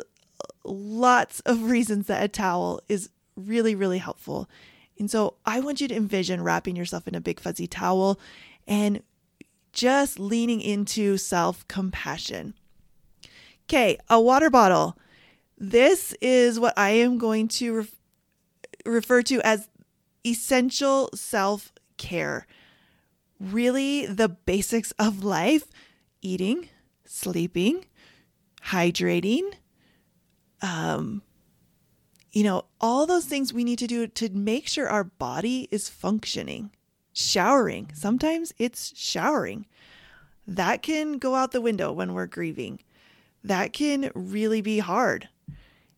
lots 0.63 1.39
of 1.41 1.63
reasons 1.63 2.07
that 2.07 2.24
a 2.24 2.27
towel 2.27 2.81
is 2.89 3.09
really, 3.35 3.75
really 3.75 4.00
helpful. 4.00 4.50
And 4.97 5.12
so 5.12 5.35
I 5.45 5.59
want 5.59 5.81
you 5.81 5.88
to 5.88 5.95
envision 5.95 6.43
wrapping 6.43 6.75
yourself 6.75 7.07
in 7.07 7.15
a 7.15 7.21
big 7.21 7.39
fuzzy 7.39 7.67
towel 7.67 8.19
and 8.67 9.03
just 9.74 10.19
leaning 10.19 10.62
into 10.62 11.17
self 11.17 11.67
compassion. 11.67 12.53
Okay, 13.67 13.97
a 14.09 14.19
water 14.19 14.50
bottle. 14.50 14.97
This 15.57 16.13
is 16.21 16.59
what 16.59 16.74
I 16.77 16.91
am 16.91 17.17
going 17.17 17.47
to 17.50 17.77
ref- 17.77 17.95
refer 18.85 19.21
to 19.24 19.41
as 19.41 19.67
essential 20.25 21.10
self 21.13 21.72
care. 21.98 22.48
Really, 23.39 24.05
the 24.05 24.29
basics 24.29 24.91
of 24.91 25.24
life 25.24 25.65
eating, 26.22 26.70
sleeping, 27.05 27.86
hydrating, 28.63 29.53
um, 30.62 31.22
you 32.32 32.44
know, 32.44 32.65
all 32.82 33.05
those 33.05 33.25
things 33.25 33.53
we 33.53 33.63
need 33.63 33.79
to 33.79 33.88
do 33.88 34.08
to 34.08 34.29
make 34.29 34.67
sure 34.67 34.89
our 34.89 35.03
body 35.03 35.67
is 35.72 35.89
functioning. 35.89 36.72
Showering. 37.13 37.91
Sometimes 37.94 38.53
it's 38.58 38.91
showering. 38.98 39.67
That 40.46 40.82
can 40.82 41.17
go 41.17 41.36
out 41.36 41.51
the 41.51 41.62
window 41.62 41.91
when 41.91 42.13
we're 42.13 42.25
grieving. 42.25 42.82
That 43.44 43.72
can 43.72 44.12
really 44.13 44.62
be 44.62 44.79
hard. 44.79 45.29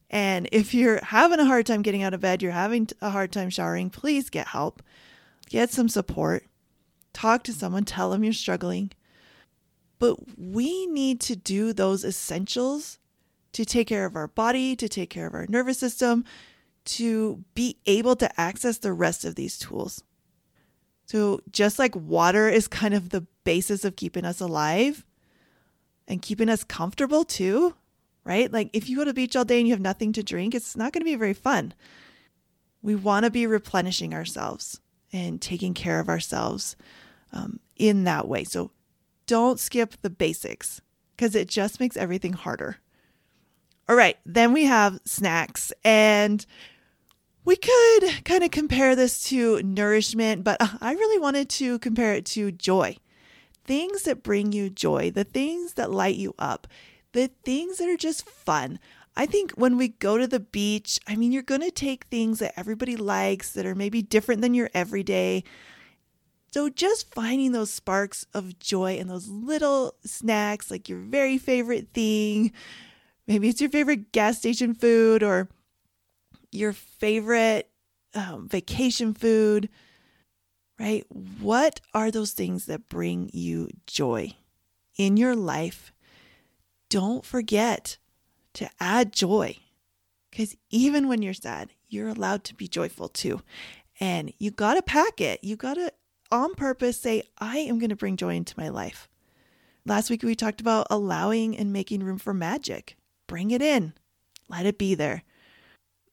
And 0.09 0.47
if 0.51 0.73
you're 0.73 1.03
having 1.03 1.39
a 1.39 1.45
hard 1.45 1.65
time 1.65 1.81
getting 1.81 2.03
out 2.03 2.13
of 2.13 2.21
bed, 2.21 2.41
you're 2.41 2.51
having 2.51 2.87
a 3.01 3.09
hard 3.09 3.31
time 3.31 3.49
showering, 3.49 3.89
please 3.89 4.29
get 4.29 4.47
help. 4.47 4.81
Get 5.49 5.71
some 5.71 5.89
support. 5.89 6.45
Talk 7.13 7.43
to 7.43 7.53
someone, 7.53 7.83
tell 7.83 8.09
them 8.09 8.23
you're 8.23 8.33
struggling. 8.33 8.91
But 9.99 10.17
we 10.37 10.85
need 10.87 11.19
to 11.21 11.35
do 11.35 11.73
those 11.73 12.05
essentials 12.05 12.99
to 13.53 13.65
take 13.65 13.87
care 13.87 14.05
of 14.05 14.15
our 14.15 14.27
body, 14.27 14.75
to 14.75 14.87
take 14.87 15.09
care 15.09 15.25
of 15.27 15.33
our 15.33 15.47
nervous 15.49 15.79
system, 15.79 16.23
to 16.85 17.43
be 17.55 17.77
able 17.85 18.15
to 18.17 18.39
access 18.39 18.77
the 18.77 18.93
rest 18.93 19.25
of 19.25 19.35
these 19.35 19.57
tools. 19.57 20.03
So, 21.05 21.41
just 21.51 21.79
like 21.79 21.95
water 21.95 22.49
is 22.49 22.67
kind 22.67 22.93
of 22.93 23.09
the 23.09 23.25
basis 23.43 23.85
of 23.85 23.95
keeping 23.95 24.25
us 24.25 24.41
alive 24.41 25.05
and 26.07 26.21
keeping 26.21 26.49
us 26.49 26.63
comfortable 26.63 27.23
too, 27.23 27.75
right? 28.27 28.51
Like 28.51 28.69
if 28.73 28.89
you 28.89 28.97
go 28.97 29.05
to 29.05 29.11
the 29.11 29.15
beach 29.15 29.35
all 29.35 29.45
day 29.45 29.59
and 29.59 29.67
you 29.67 29.73
have 29.73 29.79
nothing 29.79 30.11
to 30.13 30.21
drink, 30.21 30.53
it's 30.53 30.75
not 30.75 30.91
going 30.91 31.01
to 31.01 31.05
be 31.05 31.15
very 31.15 31.33
fun. 31.33 31.73
We 32.81 32.93
want 32.93 33.23
to 33.23 33.31
be 33.31 33.47
replenishing 33.47 34.13
ourselves 34.13 34.81
and 35.13 35.41
taking 35.41 35.73
care 35.73 36.01
of 36.01 36.09
ourselves 36.09 36.75
um, 37.31 37.61
in 37.77 38.03
that 38.03 38.27
way. 38.27 38.43
So 38.43 38.71
don't 39.25 39.59
skip 39.59 39.95
the 40.01 40.09
basics 40.09 40.81
because 41.15 41.35
it 41.35 41.47
just 41.47 41.79
makes 41.79 41.95
everything 41.95 42.33
harder. 42.33 42.77
All 43.89 43.95
right, 43.95 44.17
then 44.25 44.51
we 44.51 44.65
have 44.65 44.99
snacks, 45.05 45.71
and 45.85 46.45
we 47.45 47.55
could 47.55 48.25
kind 48.25 48.43
of 48.43 48.51
compare 48.51 48.97
this 48.97 49.23
to 49.29 49.63
nourishment, 49.63 50.43
but 50.43 50.57
uh, 50.59 50.67
I 50.81 50.91
really 50.91 51.19
wanted 51.19 51.47
to 51.51 51.79
compare 51.79 52.13
it 52.13 52.25
to 52.27 52.51
joy. 52.51 52.97
Things 53.63 54.03
that 54.03 54.23
bring 54.23 54.51
you 54.51 54.69
joy, 54.69 55.11
the 55.11 55.23
things 55.23 55.75
that 55.75 55.89
light 55.89 56.17
you 56.17 56.35
up, 56.37 56.67
the 57.13 57.29
things 57.43 57.77
that 57.77 57.89
are 57.89 57.97
just 57.97 58.27
fun. 58.29 58.79
I 59.15 59.25
think 59.25 59.53
when 59.53 59.77
we 59.77 59.87
go 59.87 60.17
to 60.17 60.27
the 60.27 60.39
beach, 60.39 60.99
I 61.07 61.15
mean, 61.15 61.31
you're 61.31 61.41
going 61.41 61.61
to 61.61 61.71
take 61.71 62.05
things 62.05 62.39
that 62.39 62.53
everybody 62.55 62.95
likes 62.95 63.51
that 63.53 63.65
are 63.65 63.75
maybe 63.75 64.01
different 64.03 64.41
than 64.41 64.53
your 64.53 64.69
everyday. 64.75 65.43
So 66.51 66.69
just 66.69 67.13
finding 67.13 67.51
those 67.51 67.71
sparks 67.71 68.25
of 68.33 68.59
joy 68.59 68.97
and 68.99 69.09
those 69.09 69.27
little 69.27 69.95
snacks, 70.05 70.69
like 70.69 70.87
your 70.87 70.99
very 70.99 71.37
favorite 71.37 71.89
thing. 71.93 72.51
Maybe 73.27 73.49
it's 73.49 73.59
your 73.59 73.69
favorite 73.69 74.11
gas 74.11 74.37
station 74.37 74.73
food 74.73 75.23
or 75.23 75.49
your 76.51 76.73
favorite 76.73 77.69
um, 78.13 78.47
vacation 78.47 79.13
food, 79.13 79.69
right? 80.79 81.05
What 81.09 81.81
are 81.93 82.11
those 82.11 82.31
things 82.31 82.65
that 82.67 82.87
bring 82.87 83.29
you 83.33 83.69
joy 83.85 84.33
in 84.97 85.17
your 85.17 85.35
life 85.35 85.91
don't 86.89 87.25
forget 87.25 87.97
to 88.53 88.69
add 88.79 89.13
joy. 89.13 89.57
Because 90.29 90.55
even 90.69 91.07
when 91.07 91.21
you're 91.21 91.33
sad, 91.33 91.71
you're 91.87 92.09
allowed 92.09 92.43
to 92.45 92.55
be 92.55 92.67
joyful 92.67 93.09
too. 93.09 93.41
And 93.99 94.33
you 94.37 94.51
got 94.51 94.75
to 94.75 94.81
pack 94.81 95.21
it. 95.21 95.43
You 95.43 95.55
got 95.55 95.75
to, 95.75 95.91
on 96.31 96.53
purpose, 96.55 96.99
say, 96.99 97.23
I 97.39 97.59
am 97.59 97.79
going 97.79 97.89
to 97.89 97.95
bring 97.95 98.17
joy 98.17 98.35
into 98.35 98.53
my 98.57 98.69
life. 98.69 99.07
Last 99.85 100.09
week, 100.09 100.21
we 100.23 100.35
talked 100.35 100.61
about 100.61 100.87
allowing 100.89 101.57
and 101.57 101.71
making 101.71 102.03
room 102.03 102.17
for 102.17 102.33
magic. 102.33 102.97
Bring 103.25 103.51
it 103.51 103.61
in, 103.61 103.93
let 104.49 104.65
it 104.65 104.77
be 104.77 104.95
there. 104.95 105.23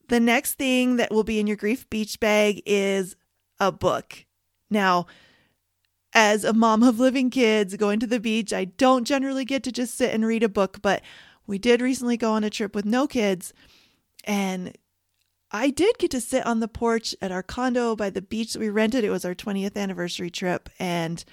The 0.09 0.21
next 0.21 0.55
thing 0.55 0.97
that 0.97 1.11
will 1.11 1.25
be 1.25 1.41
in 1.41 1.47
your 1.47 1.57
grief 1.57 1.89
beach 1.91 2.21
bag 2.21 2.63
is 2.67 3.17
a 3.59 3.73
book. 3.73 4.25
Now, 4.71 5.07
as 6.15 6.45
a 6.45 6.53
mom 6.53 6.83
of 6.83 7.01
living 7.01 7.29
kids 7.29 7.77
going 7.77 7.99
to 8.01 8.07
the 8.07 8.21
beach, 8.21 8.53
I 8.53 8.67
don't 8.67 9.05
generally 9.05 9.45
get 9.45 9.65
to 9.65 9.73
just 9.73 9.97
sit 9.97 10.15
and 10.15 10.25
read 10.25 10.45
a 10.45 10.49
book, 10.49 10.79
but 10.81 11.03
we 11.47 11.59
did 11.59 11.83
recently 11.83 12.17
go 12.17 12.33
on 12.33 12.45
a 12.45 12.51
trip 12.51 12.75
with 12.75 12.85
no 12.85 13.07
kids. 13.07 13.53
And 14.23 14.77
I 15.51 15.71
did 15.71 15.99
get 15.99 16.13
to 16.13 16.21
sit 16.21 16.47
on 16.47 16.61
the 16.61 16.69
porch 16.69 17.15
at 17.21 17.33
our 17.33 17.43
condo 17.43 17.97
by 17.97 18.11
the 18.11 18.23
beach 18.23 18.53
that 18.53 18.61
we 18.61 18.69
rented. 18.69 19.05
It 19.05 19.11
was 19.11 19.25
our 19.25 19.35
20th 19.35 19.77
anniversary 19.77 20.31
trip. 20.31 20.71
And 20.79 21.25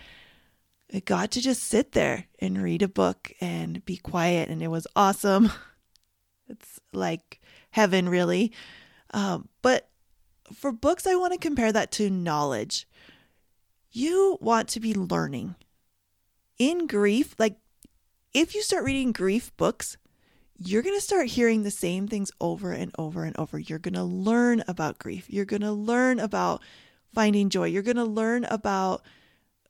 I 0.94 1.00
got 1.00 1.32
to 1.32 1.42
just 1.42 1.64
sit 1.64 1.94
there 1.94 2.26
and 2.40 2.62
read 2.62 2.82
a 2.82 2.88
book 2.88 3.32
and 3.40 3.86
be 3.86 3.98
quiet. 3.98 4.50
And 4.50 4.62
it 4.62 4.70
was 4.70 4.88
awesome. 4.96 5.52
It's 6.50 6.82
like 6.92 7.40
heaven, 7.70 8.10
really. 8.10 8.52
Um, 9.14 9.48
but 9.62 9.88
for 10.54 10.74
books, 10.74 11.08
I 11.08 11.16
want 11.16 11.32
to 11.32 11.40
compare 11.40 11.72
that 11.72 11.94
to 11.94 12.10
knowledge 12.10 12.86
you 13.92 14.38
want 14.42 14.70
to 14.70 14.80
be 14.80 14.94
learning. 14.94 15.56
In 16.58 16.88
grief, 16.88 17.36
like 17.38 17.58
if 18.34 18.56
you 18.56 18.62
start 18.62 18.84
reading 18.84 19.12
grief 19.12 19.56
books, 19.58 19.98
you're 20.58 20.84
going 20.84 20.96
to 20.96 21.02
start 21.02 21.28
hearing 21.28 21.64
the 21.64 21.72
same 21.72 22.08
things 22.08 22.32
over 22.40 22.72
and 22.72 22.92
over 22.98 23.24
and 23.24 23.38
over. 23.38 23.58
You're 23.58 23.80
going 23.80 23.96
to 23.96 24.04
learn 24.04 24.64
about 24.68 25.00
grief. 25.00 25.26
You're 25.28 25.46
going 25.46 25.62
to 25.62 25.72
learn 25.72 26.20
about 26.20 26.62
finding 27.14 27.50
joy. 27.50 27.66
You're 27.66 27.82
going 27.82 27.96
to 27.98 28.04
learn 28.04 28.46
about 28.46 29.02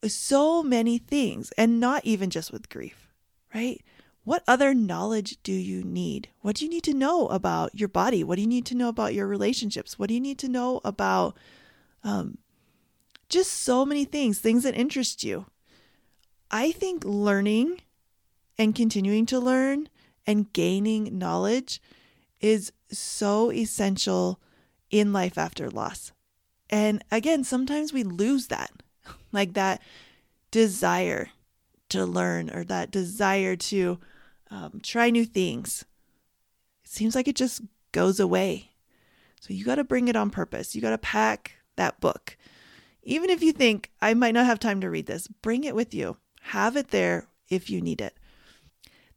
so 0.07 0.63
many 0.63 0.97
things, 0.97 1.51
and 1.57 1.79
not 1.79 2.03
even 2.03 2.29
just 2.29 2.51
with 2.51 2.69
grief, 2.69 3.07
right? 3.53 3.81
What 4.23 4.43
other 4.47 4.73
knowledge 4.73 5.37
do 5.43 5.53
you 5.53 5.83
need? 5.83 6.29
What 6.41 6.55
do 6.55 6.65
you 6.65 6.71
need 6.71 6.83
to 6.83 6.93
know 6.93 7.27
about 7.27 7.75
your 7.75 7.87
body? 7.87 8.23
What 8.23 8.35
do 8.35 8.41
you 8.41 8.47
need 8.47 8.65
to 8.67 8.75
know 8.75 8.89
about 8.89 9.13
your 9.13 9.27
relationships? 9.27 9.97
What 9.97 10.09
do 10.09 10.13
you 10.13 10.19
need 10.19 10.39
to 10.39 10.49
know 10.49 10.81
about 10.83 11.37
um, 12.03 12.37
just 13.31 13.51
so 13.51 13.85
many 13.85 14.05
things, 14.05 14.39
things 14.39 14.63
that 14.63 14.75
interest 14.75 15.23
you. 15.23 15.45
I 16.51 16.71
think 16.71 17.03
learning 17.05 17.81
and 18.57 18.75
continuing 18.75 19.25
to 19.27 19.39
learn 19.39 19.89
and 20.27 20.51
gaining 20.53 21.17
knowledge 21.17 21.81
is 22.39 22.71
so 22.91 23.51
essential 23.51 24.39
in 24.89 25.13
life 25.13 25.37
after 25.37 25.69
loss. 25.69 26.11
And 26.69 27.03
again, 27.09 27.43
sometimes 27.43 27.93
we 27.93 28.03
lose 28.03 28.47
that, 28.47 28.71
like 29.31 29.53
that 29.53 29.81
desire 30.51 31.29
to 31.89 32.05
learn 32.05 32.49
or 32.49 32.63
that 32.65 32.91
desire 32.91 33.55
to 33.55 33.99
um, 34.49 34.81
try 34.83 35.09
new 35.09 35.25
things. 35.25 35.85
It 36.83 36.89
seems 36.89 37.15
like 37.15 37.27
it 37.27 37.35
just 37.35 37.61
goes 37.91 38.19
away. 38.19 38.71
So 39.39 39.53
you 39.53 39.65
got 39.65 39.75
to 39.75 39.83
bring 39.83 40.07
it 40.07 40.15
on 40.15 40.29
purpose. 40.29 40.75
You 40.75 40.81
got 40.81 40.91
to 40.91 40.97
pack 40.97 41.53
that 41.77 41.99
book. 41.99 42.37
Even 43.03 43.29
if 43.29 43.41
you 43.41 43.51
think, 43.51 43.91
I 44.01 44.13
might 44.13 44.33
not 44.33 44.45
have 44.45 44.59
time 44.59 44.81
to 44.81 44.89
read 44.89 45.07
this, 45.07 45.27
bring 45.27 45.63
it 45.63 45.75
with 45.75 45.93
you. 45.93 46.17
Have 46.41 46.75
it 46.75 46.89
there 46.89 47.27
if 47.49 47.69
you 47.69 47.81
need 47.81 48.01
it. 48.01 48.15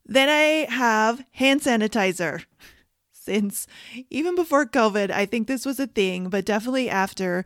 Then 0.05 0.29
I 0.29 0.71
have 0.73 1.23
hand 1.31 1.61
sanitizer. 1.61 2.45
Since 3.11 3.65
even 4.11 4.35
before 4.35 4.67
COVID, 4.67 5.09
I 5.09 5.25
think 5.25 5.47
this 5.47 5.65
was 5.65 5.79
a 5.79 5.87
thing, 5.87 6.29
but 6.29 6.45
definitely 6.45 6.89
after, 6.89 7.43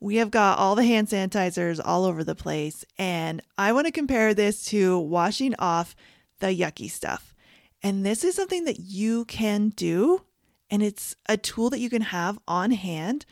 we 0.00 0.16
have 0.16 0.30
got 0.30 0.58
all 0.58 0.74
the 0.74 0.84
hand 0.84 1.08
sanitizers 1.08 1.80
all 1.84 2.04
over 2.04 2.24
the 2.24 2.34
place. 2.34 2.84
And 2.98 3.42
I 3.56 3.72
want 3.72 3.86
to 3.86 3.92
compare 3.92 4.34
this 4.34 4.64
to 4.66 4.98
washing 4.98 5.54
off 5.58 5.94
the 6.40 6.48
yucky 6.48 6.90
stuff. 6.90 7.34
And 7.82 8.04
this 8.04 8.24
is 8.24 8.34
something 8.34 8.64
that 8.64 8.80
you 8.80 9.24
can 9.26 9.68
do. 9.70 10.24
And 10.70 10.82
it's 10.82 11.14
a 11.28 11.36
tool 11.36 11.70
that 11.70 11.80
you 11.80 11.90
can 11.90 12.02
have 12.02 12.38
on 12.48 12.72
hand 12.72 13.24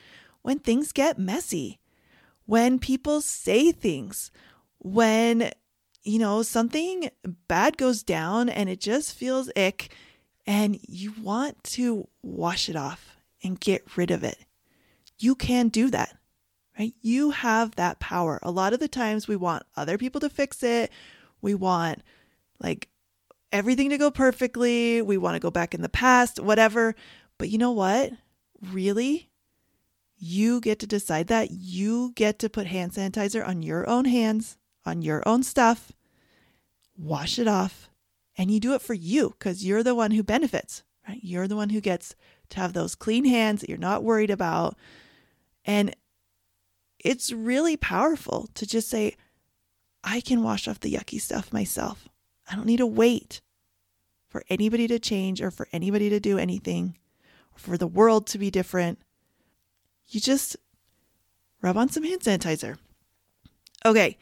when 0.42 0.60
things 0.60 0.92
get 0.92 1.18
messy 1.18 1.80
when 2.46 2.78
people 2.78 3.20
say 3.20 3.72
things, 3.72 4.30
when, 4.78 5.50
you 6.02 6.18
know, 6.18 6.42
something 6.42 7.10
bad 7.48 7.76
goes 7.76 8.02
down 8.02 8.48
and 8.48 8.68
it 8.68 8.80
just 8.80 9.14
feels 9.14 9.50
ick 9.56 9.92
and 10.46 10.78
you 10.82 11.12
want 11.20 11.62
to 11.64 12.08
wash 12.22 12.68
it 12.68 12.76
off 12.76 13.16
and 13.42 13.60
get 13.60 13.96
rid 13.96 14.10
of 14.10 14.24
it. 14.24 14.38
You 15.18 15.34
can 15.34 15.68
do 15.68 15.90
that, 15.90 16.16
right? 16.78 16.94
You 17.00 17.30
have 17.30 17.74
that 17.76 17.98
power. 17.98 18.38
A 18.42 18.50
lot 18.50 18.72
of 18.72 18.80
the 18.80 18.88
times 18.88 19.26
we 19.26 19.36
want 19.36 19.64
other 19.76 19.98
people 19.98 20.20
to 20.20 20.30
fix 20.30 20.62
it. 20.62 20.92
We 21.40 21.54
want 21.54 22.02
like 22.60 22.88
everything 23.50 23.90
to 23.90 23.98
go 23.98 24.10
perfectly. 24.10 25.02
We 25.02 25.16
want 25.16 25.34
to 25.34 25.40
go 25.40 25.50
back 25.50 25.74
in 25.74 25.82
the 25.82 25.88
past, 25.88 26.38
whatever. 26.38 26.94
But 27.38 27.48
you 27.48 27.58
know 27.58 27.72
what? 27.72 28.12
Really? 28.70 29.28
You 30.18 30.60
get 30.60 30.78
to 30.80 30.86
decide 30.86 31.26
that. 31.28 31.50
You 31.50 32.12
get 32.14 32.38
to 32.40 32.48
put 32.48 32.66
hand 32.66 32.92
sanitizer 32.92 33.46
on 33.46 33.62
your 33.62 33.88
own 33.88 34.06
hands, 34.06 34.56
on 34.84 35.02
your 35.02 35.22
own 35.26 35.42
stuff, 35.42 35.92
wash 36.96 37.38
it 37.38 37.48
off, 37.48 37.88
and 38.36 38.50
you 38.50 38.60
do 38.60 38.74
it 38.74 38.82
for 38.82 38.94
you 38.94 39.30
because 39.30 39.64
you're 39.64 39.82
the 39.82 39.94
one 39.94 40.12
who 40.12 40.22
benefits, 40.22 40.82
right? 41.06 41.20
You're 41.22 41.48
the 41.48 41.56
one 41.56 41.70
who 41.70 41.80
gets 41.80 42.14
to 42.50 42.60
have 42.60 42.72
those 42.72 42.94
clean 42.94 43.24
hands 43.24 43.60
that 43.60 43.68
you're 43.68 43.78
not 43.78 44.04
worried 44.04 44.30
about. 44.30 44.76
And 45.64 45.94
it's 46.98 47.32
really 47.32 47.76
powerful 47.76 48.48
to 48.54 48.66
just 48.66 48.88
say, 48.88 49.16
I 50.02 50.20
can 50.20 50.42
wash 50.42 50.68
off 50.68 50.80
the 50.80 50.92
yucky 50.92 51.20
stuff 51.20 51.52
myself. 51.52 52.08
I 52.50 52.54
don't 52.54 52.66
need 52.66 52.76
to 52.78 52.86
wait 52.86 53.40
for 54.28 54.44
anybody 54.48 54.86
to 54.88 54.98
change 54.98 55.42
or 55.42 55.50
for 55.50 55.68
anybody 55.72 56.08
to 56.10 56.20
do 56.20 56.38
anything 56.38 56.96
or 57.54 57.58
for 57.58 57.76
the 57.76 57.86
world 57.86 58.26
to 58.28 58.38
be 58.38 58.50
different. 58.50 58.98
You 60.08 60.20
just 60.20 60.56
rub 61.62 61.76
on 61.76 61.88
some 61.88 62.04
hand 62.04 62.20
sanitizer. 62.20 62.78
Okay. 63.84 64.18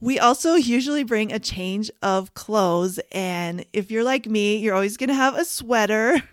We 0.00 0.18
also 0.18 0.54
usually 0.54 1.04
bring 1.04 1.32
a 1.32 1.38
change 1.38 1.90
of 2.02 2.34
clothes. 2.34 2.98
And 3.12 3.64
if 3.72 3.90
you're 3.90 4.04
like 4.04 4.26
me, 4.26 4.56
you're 4.56 4.74
always 4.74 4.96
going 4.96 5.08
to 5.08 5.14
have 5.14 5.36
a 5.36 5.44
sweater. 5.44 6.22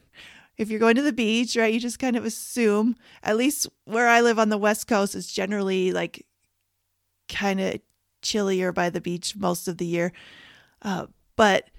If 0.58 0.70
you're 0.70 0.82
going 0.82 0.96
to 0.96 1.02
the 1.02 1.14
beach, 1.14 1.56
right, 1.56 1.74
you 1.74 1.80
just 1.80 2.00
kind 2.00 2.18
of 2.18 2.26
assume, 2.26 2.98
at 3.24 3.38
least 3.38 3.70
where 3.86 4.10
I 4.10 4.20
live 4.20 4.38
on 4.38 4.50
the 4.50 4.58
West 4.58 4.90
Coast, 4.90 5.16
it's 5.16 5.32
generally 5.32 5.94
like 5.94 6.26
kind 7.30 7.62
of 7.62 7.80
chillier 8.22 8.74
by 8.74 8.90
the 8.90 9.00
beach 9.00 9.38
most 9.38 9.70
of 9.70 9.78
the 9.78 9.86
year. 9.86 10.12
Uh, 10.82 11.06
but 11.38 11.70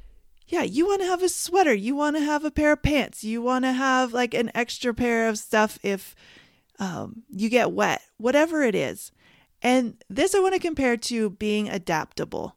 yeah, 0.49 0.63
you 0.63 0.87
want 0.87 1.03
to 1.03 1.07
have 1.07 1.23
a 1.23 1.29
sweater, 1.29 1.75
you 1.75 1.95
want 1.95 2.17
to 2.17 2.23
have 2.23 2.43
a 2.43 2.51
pair 2.51 2.73
of 2.73 2.83
pants, 2.83 3.23
you 3.23 3.43
want 3.43 3.67
to 3.67 3.73
have 3.73 4.15
like 4.15 4.33
an 4.33 4.51
extra 4.55 4.95
pair 4.95 5.29
of 5.29 5.39
stuff 5.39 5.79
if 5.83 6.17
um, 6.81 7.23
you 7.31 7.49
get 7.49 7.73
wet, 7.73 8.03
whatever 8.17 8.63
it 8.63 8.75
is. 8.75 9.13
And 9.63 10.03
this 10.09 10.35
I 10.35 10.41
want 10.41 10.55
to 10.55 10.61
compare 10.61 10.97
to 10.97 11.31
being 11.31 11.69
adaptable. 11.69 12.57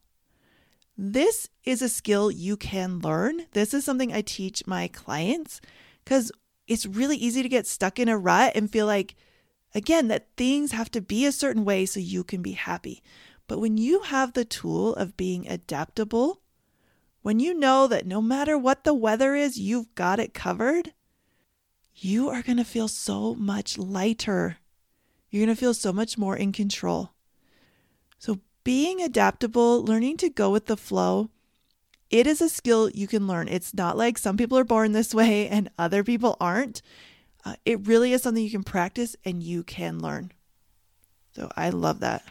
This 0.98 1.50
is 1.64 1.82
a 1.82 1.90
skill 1.90 2.32
you 2.32 2.56
can 2.56 3.00
learn. 3.00 3.42
This 3.52 3.74
is 3.74 3.84
something 3.84 4.14
I 4.14 4.22
teach 4.22 4.66
my 4.66 4.88
clients 4.88 5.60
because 6.04 6.32
it's 6.68 6.86
really 6.86 7.18
easy 7.18 7.44
to 7.44 7.50
get 7.50 7.68
stuck 7.68 8.00
in 8.00 8.08
a 8.08 8.18
rut 8.18 8.54
and 8.56 8.72
feel 8.72 8.86
like, 8.86 9.16
again, 9.76 10.08
that 10.08 10.30
things 10.38 10.72
have 10.72 10.90
to 10.92 11.02
be 11.02 11.26
a 11.26 11.32
certain 11.32 11.66
way 11.66 11.86
so 11.86 12.00
you 12.00 12.24
can 12.24 12.42
be 12.42 12.54
happy. 12.54 13.04
But 13.48 13.60
when 13.60 13.78
you 13.78 14.04
have 14.04 14.34
the 14.34 14.46
tool 14.46 14.96
of 14.96 15.18
being 15.18 15.48
adaptable, 15.48 16.42
when 17.22 17.40
you 17.40 17.54
know 17.54 17.88
that 17.88 18.06
no 18.06 18.22
matter 18.22 18.58
what 18.58 18.86
the 18.86 18.94
weather 18.94 19.36
is, 19.36 19.60
you've 19.60 19.94
got 19.96 20.20
it 20.20 20.34
covered, 20.34 20.94
you 21.96 22.30
are 22.30 22.42
going 22.42 22.58
to 22.58 22.64
feel 22.64 22.88
so 22.88 23.36
much 23.36 23.78
lighter. 23.78 24.58
You're 25.30 25.46
going 25.46 25.56
to 25.56 25.60
feel 25.60 25.74
so 25.74 25.94
much 25.94 26.18
more 26.18 26.36
in 26.36 26.52
control. 26.52 27.12
So, 28.18 28.40
being 28.64 29.02
adaptable, 29.02 29.84
learning 29.84 30.18
to 30.18 30.30
go 30.30 30.50
with 30.50 30.68
the 30.68 30.78
flow, 30.78 31.30
it 32.10 32.28
is 32.28 32.42
a 32.42 32.50
skill 32.50 32.90
you 32.90 33.08
can 33.08 33.28
learn. 33.28 33.48
It's 33.48 33.74
not 33.74 33.98
like 33.98 34.18
some 34.18 34.38
people 34.38 34.58
are 34.58 34.64
born 34.64 34.92
this 34.92 35.14
way 35.14 35.48
and 35.50 35.70
other 35.78 36.04
people 36.04 36.38
aren't. 36.40 36.82
Uh, 37.46 37.56
it 37.66 37.88
really 37.88 38.14
is 38.14 38.22
something 38.22 38.44
you 38.44 38.52
can 38.52 38.64
practice 38.64 39.16
and 39.26 39.44
you 39.44 39.64
can 39.64 40.00
learn. 40.00 40.32
So, 41.36 41.52
I 41.56 41.70
love 41.70 42.00
that. 42.00 42.24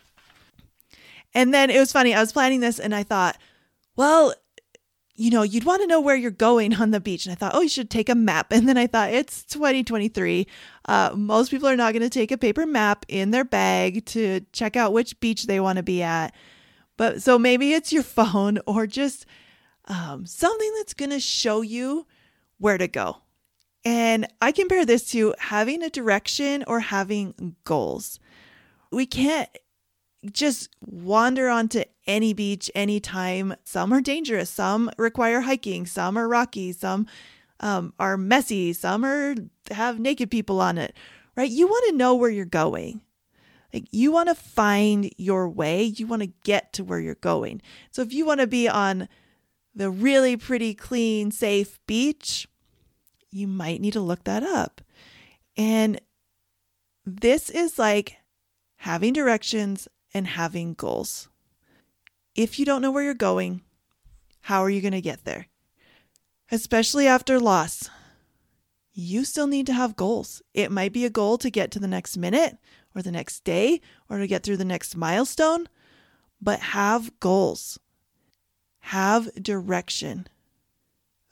And 1.34 1.52
then 1.52 1.70
it 1.70 1.78
was 1.78 1.92
funny. 1.92 2.14
I 2.14 2.20
was 2.20 2.32
planning 2.32 2.60
this 2.60 2.78
and 2.78 2.94
I 2.94 3.02
thought, 3.02 3.38
well, 3.96 4.34
you 5.14 5.30
know, 5.30 5.42
you'd 5.42 5.64
want 5.64 5.82
to 5.82 5.86
know 5.86 6.00
where 6.00 6.16
you're 6.16 6.30
going 6.30 6.74
on 6.74 6.90
the 6.90 7.00
beach. 7.00 7.26
And 7.26 7.32
I 7.32 7.36
thought, 7.36 7.54
oh, 7.54 7.60
you 7.60 7.68
should 7.68 7.90
take 7.90 8.08
a 8.08 8.14
map. 8.14 8.50
And 8.50 8.68
then 8.68 8.78
I 8.78 8.86
thought, 8.86 9.12
it's 9.12 9.44
2023. 9.44 10.46
Uh, 10.86 11.10
most 11.14 11.50
people 11.50 11.68
are 11.68 11.76
not 11.76 11.92
going 11.92 12.02
to 12.02 12.10
take 12.10 12.30
a 12.30 12.38
paper 12.38 12.66
map 12.66 13.04
in 13.08 13.30
their 13.30 13.44
bag 13.44 14.06
to 14.06 14.40
check 14.52 14.76
out 14.76 14.92
which 14.92 15.18
beach 15.20 15.44
they 15.44 15.60
want 15.60 15.76
to 15.76 15.82
be 15.82 16.02
at. 16.02 16.34
But 16.96 17.22
so 17.22 17.38
maybe 17.38 17.72
it's 17.72 17.92
your 17.92 18.02
phone 18.02 18.58
or 18.66 18.86
just 18.86 19.26
um, 19.86 20.24
something 20.24 20.72
that's 20.78 20.94
going 20.94 21.10
to 21.10 21.20
show 21.20 21.60
you 21.60 22.06
where 22.58 22.78
to 22.78 22.88
go. 22.88 23.18
And 23.84 24.26
I 24.40 24.52
compare 24.52 24.86
this 24.86 25.10
to 25.10 25.34
having 25.38 25.82
a 25.82 25.90
direction 25.90 26.64
or 26.66 26.80
having 26.80 27.56
goals. 27.64 28.20
We 28.92 29.06
can't 29.06 29.48
just 30.30 30.68
wander 30.80 31.48
onto 31.48 31.82
any 32.06 32.32
beach 32.32 32.70
anytime. 32.74 33.54
Some 33.64 33.92
are 33.92 34.00
dangerous, 34.00 34.50
some 34.50 34.90
require 34.98 35.40
hiking, 35.40 35.86
some 35.86 36.16
are 36.16 36.28
rocky, 36.28 36.72
some 36.72 37.06
um, 37.60 37.92
are 37.98 38.16
messy, 38.16 38.72
some 38.72 39.04
are 39.04 39.34
have 39.70 39.98
naked 39.98 40.30
people 40.30 40.60
on 40.60 40.78
it. 40.78 40.96
Right? 41.36 41.50
You 41.50 41.66
want 41.66 41.86
to 41.88 41.96
know 41.96 42.14
where 42.14 42.30
you're 42.30 42.44
going. 42.44 43.00
Like 43.72 43.86
you 43.90 44.12
want 44.12 44.28
to 44.28 44.34
find 44.34 45.10
your 45.16 45.48
way. 45.48 45.84
You 45.84 46.06
want 46.06 46.22
to 46.22 46.32
get 46.44 46.72
to 46.74 46.84
where 46.84 47.00
you're 47.00 47.14
going. 47.16 47.62
So 47.90 48.02
if 48.02 48.12
you 48.12 48.26
want 48.26 48.40
to 48.40 48.46
be 48.46 48.68
on 48.68 49.08
the 49.74 49.90
really 49.90 50.36
pretty, 50.36 50.74
clean, 50.74 51.30
safe 51.30 51.78
beach, 51.86 52.46
you 53.30 53.46
might 53.46 53.80
need 53.80 53.94
to 53.94 54.00
look 54.00 54.24
that 54.24 54.42
up. 54.42 54.82
And 55.56 56.00
this 57.06 57.48
is 57.48 57.78
like 57.78 58.18
having 58.76 59.14
directions 59.14 59.88
and 60.14 60.26
having 60.26 60.74
goals. 60.74 61.28
If 62.34 62.58
you 62.58 62.64
don't 62.64 62.82
know 62.82 62.90
where 62.90 63.02
you're 63.02 63.14
going, 63.14 63.62
how 64.42 64.60
are 64.62 64.70
you 64.70 64.80
going 64.80 64.92
to 64.92 65.00
get 65.00 65.24
there? 65.24 65.46
Especially 66.50 67.06
after 67.06 67.38
loss, 67.38 67.88
you 68.92 69.24
still 69.24 69.46
need 69.46 69.66
to 69.66 69.72
have 69.72 69.96
goals. 69.96 70.42
It 70.52 70.70
might 70.70 70.92
be 70.92 71.04
a 71.04 71.10
goal 71.10 71.38
to 71.38 71.50
get 71.50 71.70
to 71.72 71.78
the 71.78 71.88
next 71.88 72.16
minute 72.16 72.58
or 72.94 73.02
the 73.02 73.12
next 73.12 73.44
day 73.44 73.80
or 74.08 74.18
to 74.18 74.26
get 74.26 74.42
through 74.42 74.58
the 74.58 74.64
next 74.64 74.96
milestone, 74.96 75.66
but 76.40 76.60
have 76.60 77.18
goals. 77.20 77.78
Have 78.80 79.32
direction. 79.34 80.26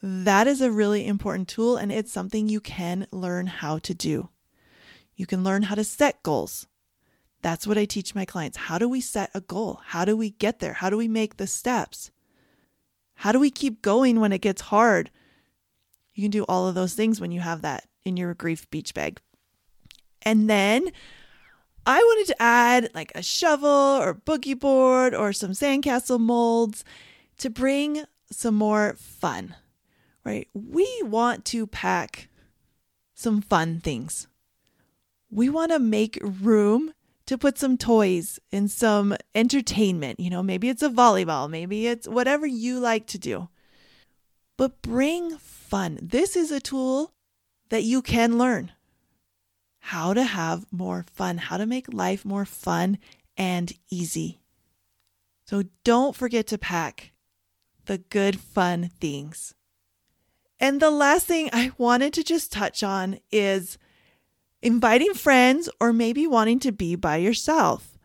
That 0.01 0.47
is 0.47 0.61
a 0.61 0.71
really 0.71 1.05
important 1.05 1.47
tool, 1.47 1.77
and 1.77 1.91
it's 1.91 2.11
something 2.11 2.49
you 2.49 2.59
can 2.59 3.05
learn 3.11 3.45
how 3.45 3.77
to 3.79 3.93
do. 3.93 4.29
You 5.15 5.27
can 5.27 5.43
learn 5.43 5.63
how 5.63 5.75
to 5.75 5.83
set 5.83 6.23
goals. 6.23 6.65
That's 7.41 7.65
what 7.65 7.77
I 7.77 7.85
teach 7.85 8.13
my 8.13 8.25
clients. 8.25 8.57
How 8.57 8.77
do 8.77 8.87
we 8.87 9.01
set 9.01 9.31
a 9.33 9.41
goal? 9.41 9.81
How 9.85 10.05
do 10.05 10.15
we 10.15 10.31
get 10.31 10.59
there? 10.59 10.73
How 10.73 10.89
do 10.89 10.97
we 10.97 11.07
make 11.07 11.37
the 11.37 11.47
steps? 11.47 12.11
How 13.15 13.31
do 13.31 13.39
we 13.39 13.49
keep 13.49 13.81
going 13.81 14.19
when 14.19 14.31
it 14.31 14.41
gets 14.41 14.61
hard? 14.61 15.11
You 16.13 16.23
can 16.23 16.31
do 16.31 16.43
all 16.47 16.67
of 16.67 16.75
those 16.75 16.93
things 16.93 17.19
when 17.19 17.31
you 17.31 17.39
have 17.39 17.61
that 17.61 17.87
in 18.03 18.17
your 18.17 18.33
grief 18.33 18.69
beach 18.69 18.93
bag. 18.93 19.19
And 20.21 20.49
then 20.49 20.91
I 21.85 21.97
wanted 21.97 22.27
to 22.27 22.41
add 22.41 22.89
like 22.93 23.11
a 23.15 23.23
shovel 23.23 23.69
or 23.69 24.13
boogie 24.13 24.59
board 24.59 25.15
or 25.15 25.33
some 25.33 25.51
sandcastle 25.51 26.19
molds 26.19 26.83
to 27.39 27.49
bring 27.49 28.03
some 28.31 28.55
more 28.55 28.95
fun, 28.97 29.55
right? 30.23 30.47
We 30.53 30.87
want 31.03 31.43
to 31.45 31.65
pack 31.65 32.29
some 33.15 33.41
fun 33.41 33.79
things. 33.79 34.27
We 35.31 35.49
want 35.49 35.71
to 35.71 35.79
make 35.79 36.19
room 36.21 36.93
to 37.31 37.37
put 37.37 37.57
some 37.57 37.77
toys 37.77 38.41
and 38.51 38.69
some 38.69 39.15
entertainment. 39.33 40.19
You 40.19 40.29
know, 40.29 40.43
maybe 40.43 40.67
it's 40.67 40.83
a 40.83 40.89
volleyball, 40.89 41.49
maybe 41.49 41.87
it's 41.87 42.05
whatever 42.05 42.45
you 42.45 42.77
like 42.77 43.07
to 43.07 43.17
do. 43.17 43.47
But 44.57 44.81
bring 44.81 45.37
fun. 45.37 45.97
This 46.01 46.35
is 46.35 46.51
a 46.51 46.59
tool 46.59 47.13
that 47.69 47.83
you 47.83 48.01
can 48.01 48.37
learn 48.37 48.73
how 49.79 50.13
to 50.13 50.25
have 50.25 50.65
more 50.73 51.05
fun, 51.13 51.37
how 51.37 51.55
to 51.55 51.65
make 51.65 51.93
life 51.93 52.25
more 52.25 52.43
fun 52.43 52.97
and 53.37 53.71
easy. 53.89 54.41
So 55.45 55.63
don't 55.85 56.17
forget 56.17 56.47
to 56.47 56.57
pack 56.57 57.13
the 57.85 57.99
good, 57.99 58.41
fun 58.41 58.91
things. 58.99 59.55
And 60.59 60.81
the 60.81 60.91
last 60.91 61.27
thing 61.27 61.49
I 61.53 61.71
wanted 61.77 62.11
to 62.11 62.25
just 62.25 62.51
touch 62.51 62.83
on 62.83 63.19
is 63.31 63.77
inviting 64.61 65.13
friends, 65.13 65.69
or 65.79 65.93
maybe 65.93 66.27
wanting 66.27 66.59
to 66.59 66.71
be 66.71 66.95
by 66.95 67.17
yourself. 67.17 67.97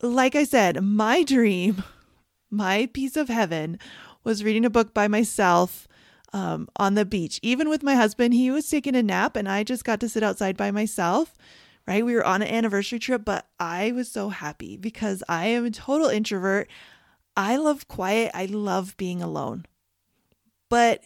Like 0.00 0.34
I 0.34 0.44
said, 0.44 0.82
my 0.82 1.22
dream, 1.22 1.82
my 2.50 2.86
piece 2.92 3.16
of 3.16 3.28
heaven 3.28 3.78
was 4.24 4.44
reading 4.44 4.64
a 4.64 4.70
book 4.70 4.94
by 4.94 5.08
myself 5.08 5.88
um, 6.32 6.68
on 6.76 6.94
the 6.94 7.04
beach. 7.04 7.40
Even 7.42 7.68
with 7.68 7.82
my 7.82 7.94
husband, 7.94 8.34
he 8.34 8.50
was 8.50 8.68
taking 8.68 8.94
a 8.94 9.02
nap 9.02 9.36
and 9.36 9.48
I 9.48 9.64
just 9.64 9.84
got 9.84 10.00
to 10.00 10.08
sit 10.08 10.22
outside 10.22 10.56
by 10.56 10.70
myself. 10.70 11.34
Right. 11.86 12.04
We 12.04 12.14
were 12.14 12.26
on 12.26 12.42
an 12.42 12.48
anniversary 12.48 12.98
trip, 12.98 13.24
but 13.24 13.46
I 13.58 13.92
was 13.92 14.10
so 14.10 14.28
happy 14.28 14.76
because 14.76 15.22
I 15.26 15.46
am 15.46 15.64
a 15.64 15.70
total 15.70 16.08
introvert. 16.08 16.68
I 17.34 17.56
love 17.56 17.88
quiet. 17.88 18.30
I 18.34 18.44
love 18.44 18.94
being 18.98 19.22
alone. 19.22 19.64
But 20.68 21.02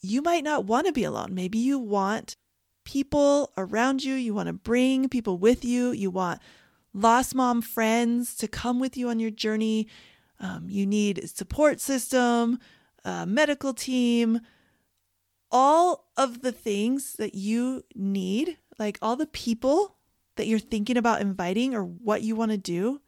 you 0.00 0.22
might 0.22 0.42
not 0.42 0.64
want 0.64 0.86
to 0.86 0.92
be 0.92 1.04
alone. 1.04 1.34
Maybe 1.34 1.58
you 1.58 1.78
want 1.78 2.36
people 2.84 3.52
around 3.56 4.02
you. 4.04 4.14
You 4.14 4.34
want 4.34 4.48
to 4.48 4.52
bring 4.52 5.08
people 5.08 5.38
with 5.38 5.64
you. 5.64 5.92
You 5.92 6.10
want 6.10 6.40
lost 6.92 7.34
mom 7.34 7.62
friends 7.62 8.34
to 8.36 8.48
come 8.48 8.80
with 8.80 8.96
you 8.96 9.08
on 9.08 9.20
your 9.20 9.30
journey. 9.30 9.86
Um, 10.38 10.66
you 10.68 10.86
need 10.86 11.18
a 11.18 11.28
support 11.28 11.80
system, 11.80 12.58
a 13.04 13.26
medical 13.26 13.74
team, 13.74 14.40
all 15.50 16.10
of 16.16 16.42
the 16.42 16.52
things 16.52 17.14
that 17.14 17.34
you 17.34 17.84
need, 17.94 18.56
like 18.78 18.98
all 19.02 19.16
the 19.16 19.26
people 19.26 19.96
that 20.36 20.46
you're 20.46 20.58
thinking 20.58 20.96
about 20.96 21.20
inviting 21.20 21.74
or 21.74 21.82
what 21.82 22.22
you 22.22 22.34
want 22.34 22.50
to 22.50 22.56
do. 22.56 23.00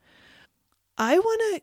I 0.98 1.18
want 1.18 1.40
to 1.54 1.62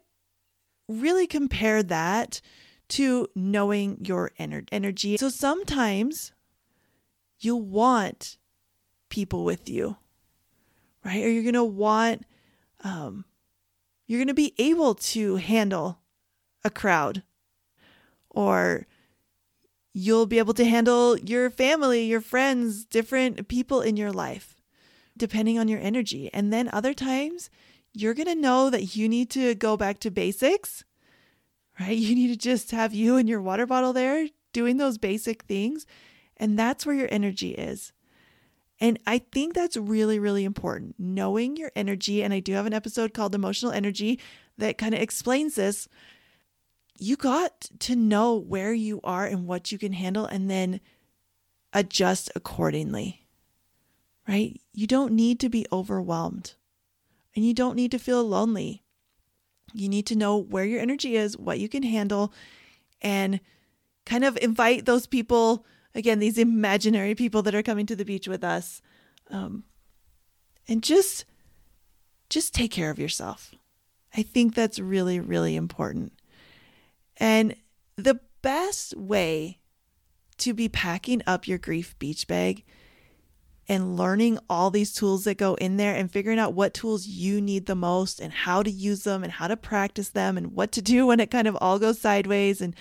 really 0.88 1.28
compare 1.28 1.84
that 1.84 2.42
to 2.90 3.28
knowing 3.36 3.98
your 4.04 4.32
ener- 4.40 4.68
energy. 4.72 5.18
So 5.18 5.30
sometimes 5.30 6.32
you'll 7.40 7.62
want 7.62 8.38
people 9.10 9.44
with 9.44 9.70
you, 9.70 9.98
right? 11.04 11.24
Or 11.24 11.30
you're 11.30 11.44
going 11.44 11.54
to 11.54 11.64
want, 11.64 12.26
um, 12.84 13.26
you're 14.08 14.20
going 14.20 14.28
to 14.28 14.34
be 14.34 14.54
able 14.58 14.96
to 14.96 15.38
handle 15.38 16.00
a 16.64 16.70
crowd, 16.70 17.24
or 18.30 18.88
you'll 19.94 20.26
be 20.26 20.40
able 20.40 20.54
to 20.54 20.66
handle 20.66 21.18
your 21.18 21.50
family, 21.50 22.04
your 22.04 22.22
friends, 22.22 22.86
different 22.86 23.48
people 23.48 23.82
in 23.82 23.98
your 23.98 24.12
life, 24.12 24.56
depending 25.18 25.58
on 25.58 25.68
your 25.68 25.80
energy. 25.80 26.30
And 26.34 26.54
then 26.54 26.70
other 26.72 26.94
times, 26.94 27.50
you're 27.94 28.14
going 28.14 28.28
to 28.28 28.36
know 28.36 28.70
that 28.70 28.96
you 28.96 29.10
need 29.10 29.30
to 29.32 29.56
go 29.56 29.76
back 29.78 30.00
to 30.00 30.12
basics, 30.12 30.84
right? 31.80 31.98
You 31.98 32.16
need 32.16 32.28
to 32.28 32.38
just 32.38 32.72
have 32.72 32.94
you 32.94 33.18
and 33.18 33.28
your 33.28 33.42
water 33.42 33.66
bottle 33.66 33.94
there 33.94 34.28
doing 34.52 34.78
those 34.78 34.98
basic 34.98 35.44
things 35.44 35.86
and 36.40 36.58
that's 36.58 36.86
where 36.86 36.96
your 36.96 37.10
energy 37.12 37.52
is. 37.52 37.92
And 38.80 38.98
I 39.06 39.20
think 39.20 39.54
that's 39.54 39.76
really, 39.76 40.20
really 40.20 40.46
important. 40.46 40.96
Knowing 40.98 41.58
your 41.58 41.72
energy. 41.76 42.24
And 42.24 42.34
I 42.34 42.40
do 42.40 42.54
have 42.54 42.66
an 42.66 42.74
episode 42.74 43.14
called 43.14 43.36
Emotional 43.36 43.74
Energy 43.74 44.20
that 44.58 44.78
kind 44.78 44.94
of 44.94 45.02
explains 45.02 45.56
this. 45.56 45.90
You 46.98 47.16
got 47.16 47.70
to 47.80 47.96
know 47.96 48.36
where 48.36 48.74
you 48.74 49.02
are 49.04 49.26
and 49.26 49.48
what 49.48 49.72
you 49.72 49.78
can 49.78 49.94
handle 49.94 50.26
and 50.26 50.50
then 50.50 50.80
adjust 51.74 52.32
accordingly, 52.36 53.28
right? 54.28 54.60
You 54.74 54.88
don't 54.88 55.14
need 55.14 55.40
to 55.42 55.50
be 55.50 55.66
overwhelmed 55.72 56.56
and 57.36 57.46
you 57.46 57.54
don't 57.54 57.76
need 57.76 57.92
to 57.92 58.00
feel 58.00 58.24
lonely. 58.24 58.84
You 59.74 59.88
need 59.88 60.08
to 60.08 60.16
know 60.16 60.38
where 60.38 60.66
your 60.66 60.82
energy 60.82 61.16
is, 61.16 61.38
what 61.38 61.60
you 61.60 61.70
can 61.70 61.84
handle, 61.84 62.34
and 63.02 63.40
kind 64.06 64.26
of 64.26 64.38
invite 64.42 64.86
those 64.86 65.06
people 65.06 65.66
again, 65.96 66.20
these 66.20 66.38
imaginary 66.38 67.16
people 67.16 67.42
that 67.44 67.56
are 67.56 67.64
coming 67.64 67.86
to 67.88 67.96
the 67.96 68.06
beach 68.06 68.28
with 68.28 68.44
us. 68.44 68.82
Um, 69.30 69.64
and 70.68 70.84
just 70.84 71.26
just 72.30 72.54
take 72.54 72.72
care 72.72 72.92
of 72.92 73.00
yourself. 73.00 73.56
I 74.16 74.22
think 74.22 74.54
that's 74.54 74.80
really, 74.80 75.20
really 75.20 75.56
important. 75.56 76.14
And 77.18 77.56
the 77.96 78.20
best 78.42 78.96
way 78.96 79.60
to 80.38 80.54
be 80.54 80.70
packing 80.70 81.22
up 81.28 81.48
your 81.48 81.58
grief 81.58 81.98
beach 82.00 82.28
bag 82.28 82.64
and 83.68 83.98
learning 83.98 84.40
all 84.50 84.72
these 84.72 84.94
tools 84.94 85.26
that 85.26 85.38
go 85.38 85.54
in 85.56 85.78
there 85.78 85.94
and 85.94 86.12
figuring 86.12 86.40
out 86.40 86.54
what 86.54 86.74
tools 86.74 87.06
you 87.06 87.42
need 87.42 87.66
the 87.66 87.76
most 87.76 88.20
and 88.20 88.34
how 88.34 88.64
to 88.64 88.72
use 88.72 89.04
them 89.04 89.24
and 89.24 89.34
how 89.34 89.48
to 89.48 89.58
practice 89.58 90.10
them 90.10 90.38
and 90.38 90.54
what 90.54 90.72
to 90.72 90.82
do 90.82 91.06
when 91.08 91.20
it 91.20 91.32
kind 91.32 91.48
of 91.48 91.58
all 91.60 91.78
goes 91.78 92.00
sideways 92.00 92.62
and 92.62 92.76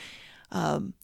um, 0.50 0.94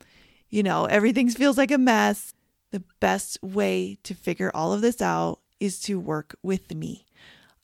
you 0.55 0.63
know, 0.63 0.85
everything 0.85 1.29
feels 1.31 1.59
like 1.59 1.73
a 1.73 1.79
mess. 1.79 2.33
The 2.71 2.85
best 3.01 3.43
way 3.43 3.99
to 4.05 4.15
figure 4.15 4.53
all 4.55 4.73
of 4.73 4.83
this 4.83 5.03
out 5.03 5.41
is 5.59 5.81
to 5.81 5.99
work 5.99 6.37
with 6.45 6.73
me. 6.73 7.07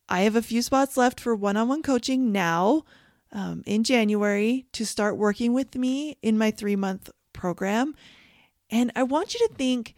I 0.08 0.22
have 0.22 0.34
a 0.34 0.42
few 0.42 0.60
spots 0.60 0.96
left 0.96 1.20
for 1.20 1.36
one 1.36 1.56
on 1.56 1.68
one 1.68 1.82
coaching 1.82 2.32
now 2.32 2.82
um, 3.30 3.62
in 3.64 3.84
January 3.84 4.66
to 4.72 4.84
start 4.84 5.16
working 5.16 5.52
with 5.52 5.76
me 5.76 6.18
in 6.20 6.36
my 6.36 6.50
three 6.50 6.74
month 6.74 7.10
program. 7.32 7.94
And 8.70 8.90
I 8.96 9.04
want 9.04 9.34
you 9.34 9.46
to 9.46 9.54
think 9.54 9.94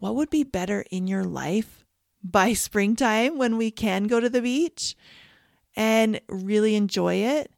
what 0.00 0.16
would 0.16 0.30
be 0.30 0.42
better 0.42 0.84
in 0.90 1.06
your 1.06 1.22
life 1.22 1.84
by 2.24 2.52
springtime 2.54 3.38
when 3.38 3.56
we 3.56 3.70
can 3.70 4.08
go 4.08 4.18
to 4.18 4.28
the 4.28 4.42
beach 4.42 4.96
and 5.76 6.20
really 6.28 6.74
enjoy 6.74 7.14
it? 7.14 7.52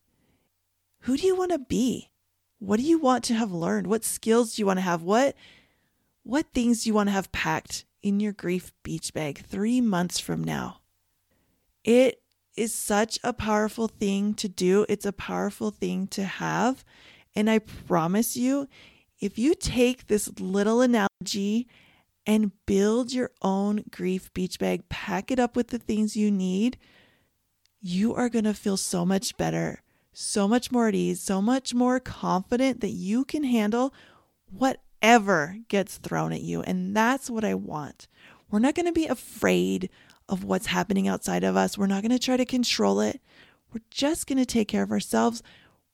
Who 1.00 1.16
do 1.16 1.26
you 1.26 1.36
want 1.36 1.52
to 1.52 1.58
be? 1.58 2.10
What 2.64 2.80
do 2.80 2.86
you 2.86 2.98
want 2.98 3.24
to 3.24 3.34
have 3.34 3.52
learned? 3.52 3.86
What 3.86 4.04
skills 4.04 4.54
do 4.54 4.62
you 4.62 4.66
want 4.66 4.78
to 4.78 4.82
have? 4.82 5.02
What 5.02 5.36
what 6.22 6.46
things 6.54 6.82
do 6.82 6.88
you 6.88 6.94
want 6.94 7.08
to 7.08 7.12
have 7.12 7.30
packed 7.32 7.84
in 8.02 8.18
your 8.18 8.32
grief 8.32 8.72
beach 8.82 9.12
bag 9.12 9.38
3 9.38 9.82
months 9.82 10.18
from 10.18 10.42
now? 10.42 10.80
It 11.84 12.22
is 12.56 12.74
such 12.74 13.18
a 13.22 13.34
powerful 13.34 13.88
thing 13.88 14.32
to 14.34 14.48
do. 14.48 14.86
It's 14.88 15.04
a 15.04 15.12
powerful 15.12 15.70
thing 15.70 16.06
to 16.08 16.24
have. 16.24 16.84
And 17.36 17.50
I 17.50 17.58
promise 17.58 18.36
you, 18.36 18.68
if 19.20 19.38
you 19.38 19.54
take 19.54 20.06
this 20.06 20.30
little 20.40 20.80
analogy 20.80 21.68
and 22.24 22.52
build 22.64 23.12
your 23.12 23.30
own 23.42 23.84
grief 23.90 24.32
beach 24.32 24.58
bag, 24.58 24.88
pack 24.88 25.30
it 25.30 25.38
up 25.38 25.56
with 25.56 25.68
the 25.68 25.78
things 25.78 26.16
you 26.16 26.30
need, 26.30 26.78
you 27.80 28.14
are 28.14 28.30
going 28.30 28.44
to 28.44 28.54
feel 28.54 28.78
so 28.78 29.04
much 29.04 29.36
better 29.36 29.82
so 30.14 30.48
much 30.48 30.72
more 30.72 30.88
at 30.88 30.94
ease, 30.94 31.20
so 31.20 31.42
much 31.42 31.74
more 31.74 32.00
confident 32.00 32.80
that 32.80 32.90
you 32.90 33.24
can 33.24 33.44
handle 33.44 33.92
whatever 34.50 35.58
gets 35.68 35.98
thrown 35.98 36.32
at 36.32 36.42
you. 36.42 36.62
And 36.62 36.96
that's 36.96 37.28
what 37.28 37.44
I 37.44 37.54
want. 37.54 38.08
We're 38.50 38.60
not 38.60 38.74
going 38.74 38.86
to 38.86 38.92
be 38.92 39.06
afraid 39.06 39.90
of 40.28 40.44
what's 40.44 40.66
happening 40.66 41.08
outside 41.08 41.44
of 41.44 41.56
us. 41.56 41.76
We're 41.76 41.86
not 41.86 42.02
going 42.02 42.12
to 42.12 42.18
try 42.18 42.36
to 42.36 42.44
control 42.44 43.00
it. 43.00 43.20
We're 43.72 43.82
just 43.90 44.26
going 44.26 44.38
to 44.38 44.46
take 44.46 44.68
care 44.68 44.82
of 44.82 44.92
ourselves. 44.92 45.42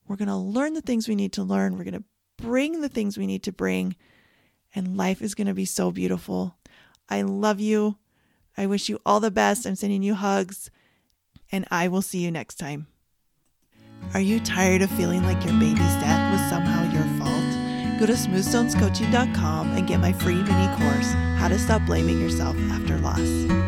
We're 0.07 0.17
going 0.17 0.29
to 0.29 0.37
learn 0.37 0.75
the 0.75 0.83
things 0.83 1.09
we 1.09 1.15
need 1.15 1.33
to 1.33 1.43
learn. 1.43 1.77
We're 1.77 1.85
going 1.85 1.95
to 1.95 2.05
bring 2.37 2.81
the 2.81 2.89
things 2.89 3.17
we 3.17 3.27
need 3.27 3.43
to 3.45 3.53
bring. 3.53 3.97
And 4.75 4.97
life 4.97 5.23
is 5.23 5.35
going 5.35 5.47
to 5.47 5.55
be 5.55 5.65
so 5.65 5.91
beautiful. 5.91 6.57
I 7.09 7.23
love 7.23 7.59
you. 7.59 7.97
I 8.57 8.67
wish 8.67 8.89
you 8.89 9.01
all 9.07 9.21
the 9.21 9.31
best. 9.31 9.67
I'm 9.67 9.75
sending 9.75 10.03
you 10.03 10.15
hugs. 10.15 10.71
And 11.51 11.67
I 11.71 11.89
will 11.89 12.03
see 12.03 12.19
you 12.19 12.31
next 12.31 12.57
time. 12.57 12.87
Are 14.15 14.21
you 14.21 14.41
tired 14.41 14.83
of 14.83 14.91
feeling 14.91 15.23
like 15.23 15.45
your 15.45 15.55
baby's 15.55 15.95
death 16.01 16.33
was 16.33 16.51
somehow 16.51 16.83
your 16.93 17.05
fault? 17.19 18.01
Go 18.01 18.07
to 18.07 18.15
smoothstonescoaching.com 18.15 19.77
and 19.77 19.87
get 19.87 20.01
my 20.01 20.13
free 20.13 20.43
mini 20.43 20.77
course, 20.77 21.13
How 21.37 21.49
to 21.49 21.59
Stop 21.59 21.85
Blaming 21.87 22.21
Yourself 22.21 22.57
After 22.71 22.97
Loss. 22.99 23.60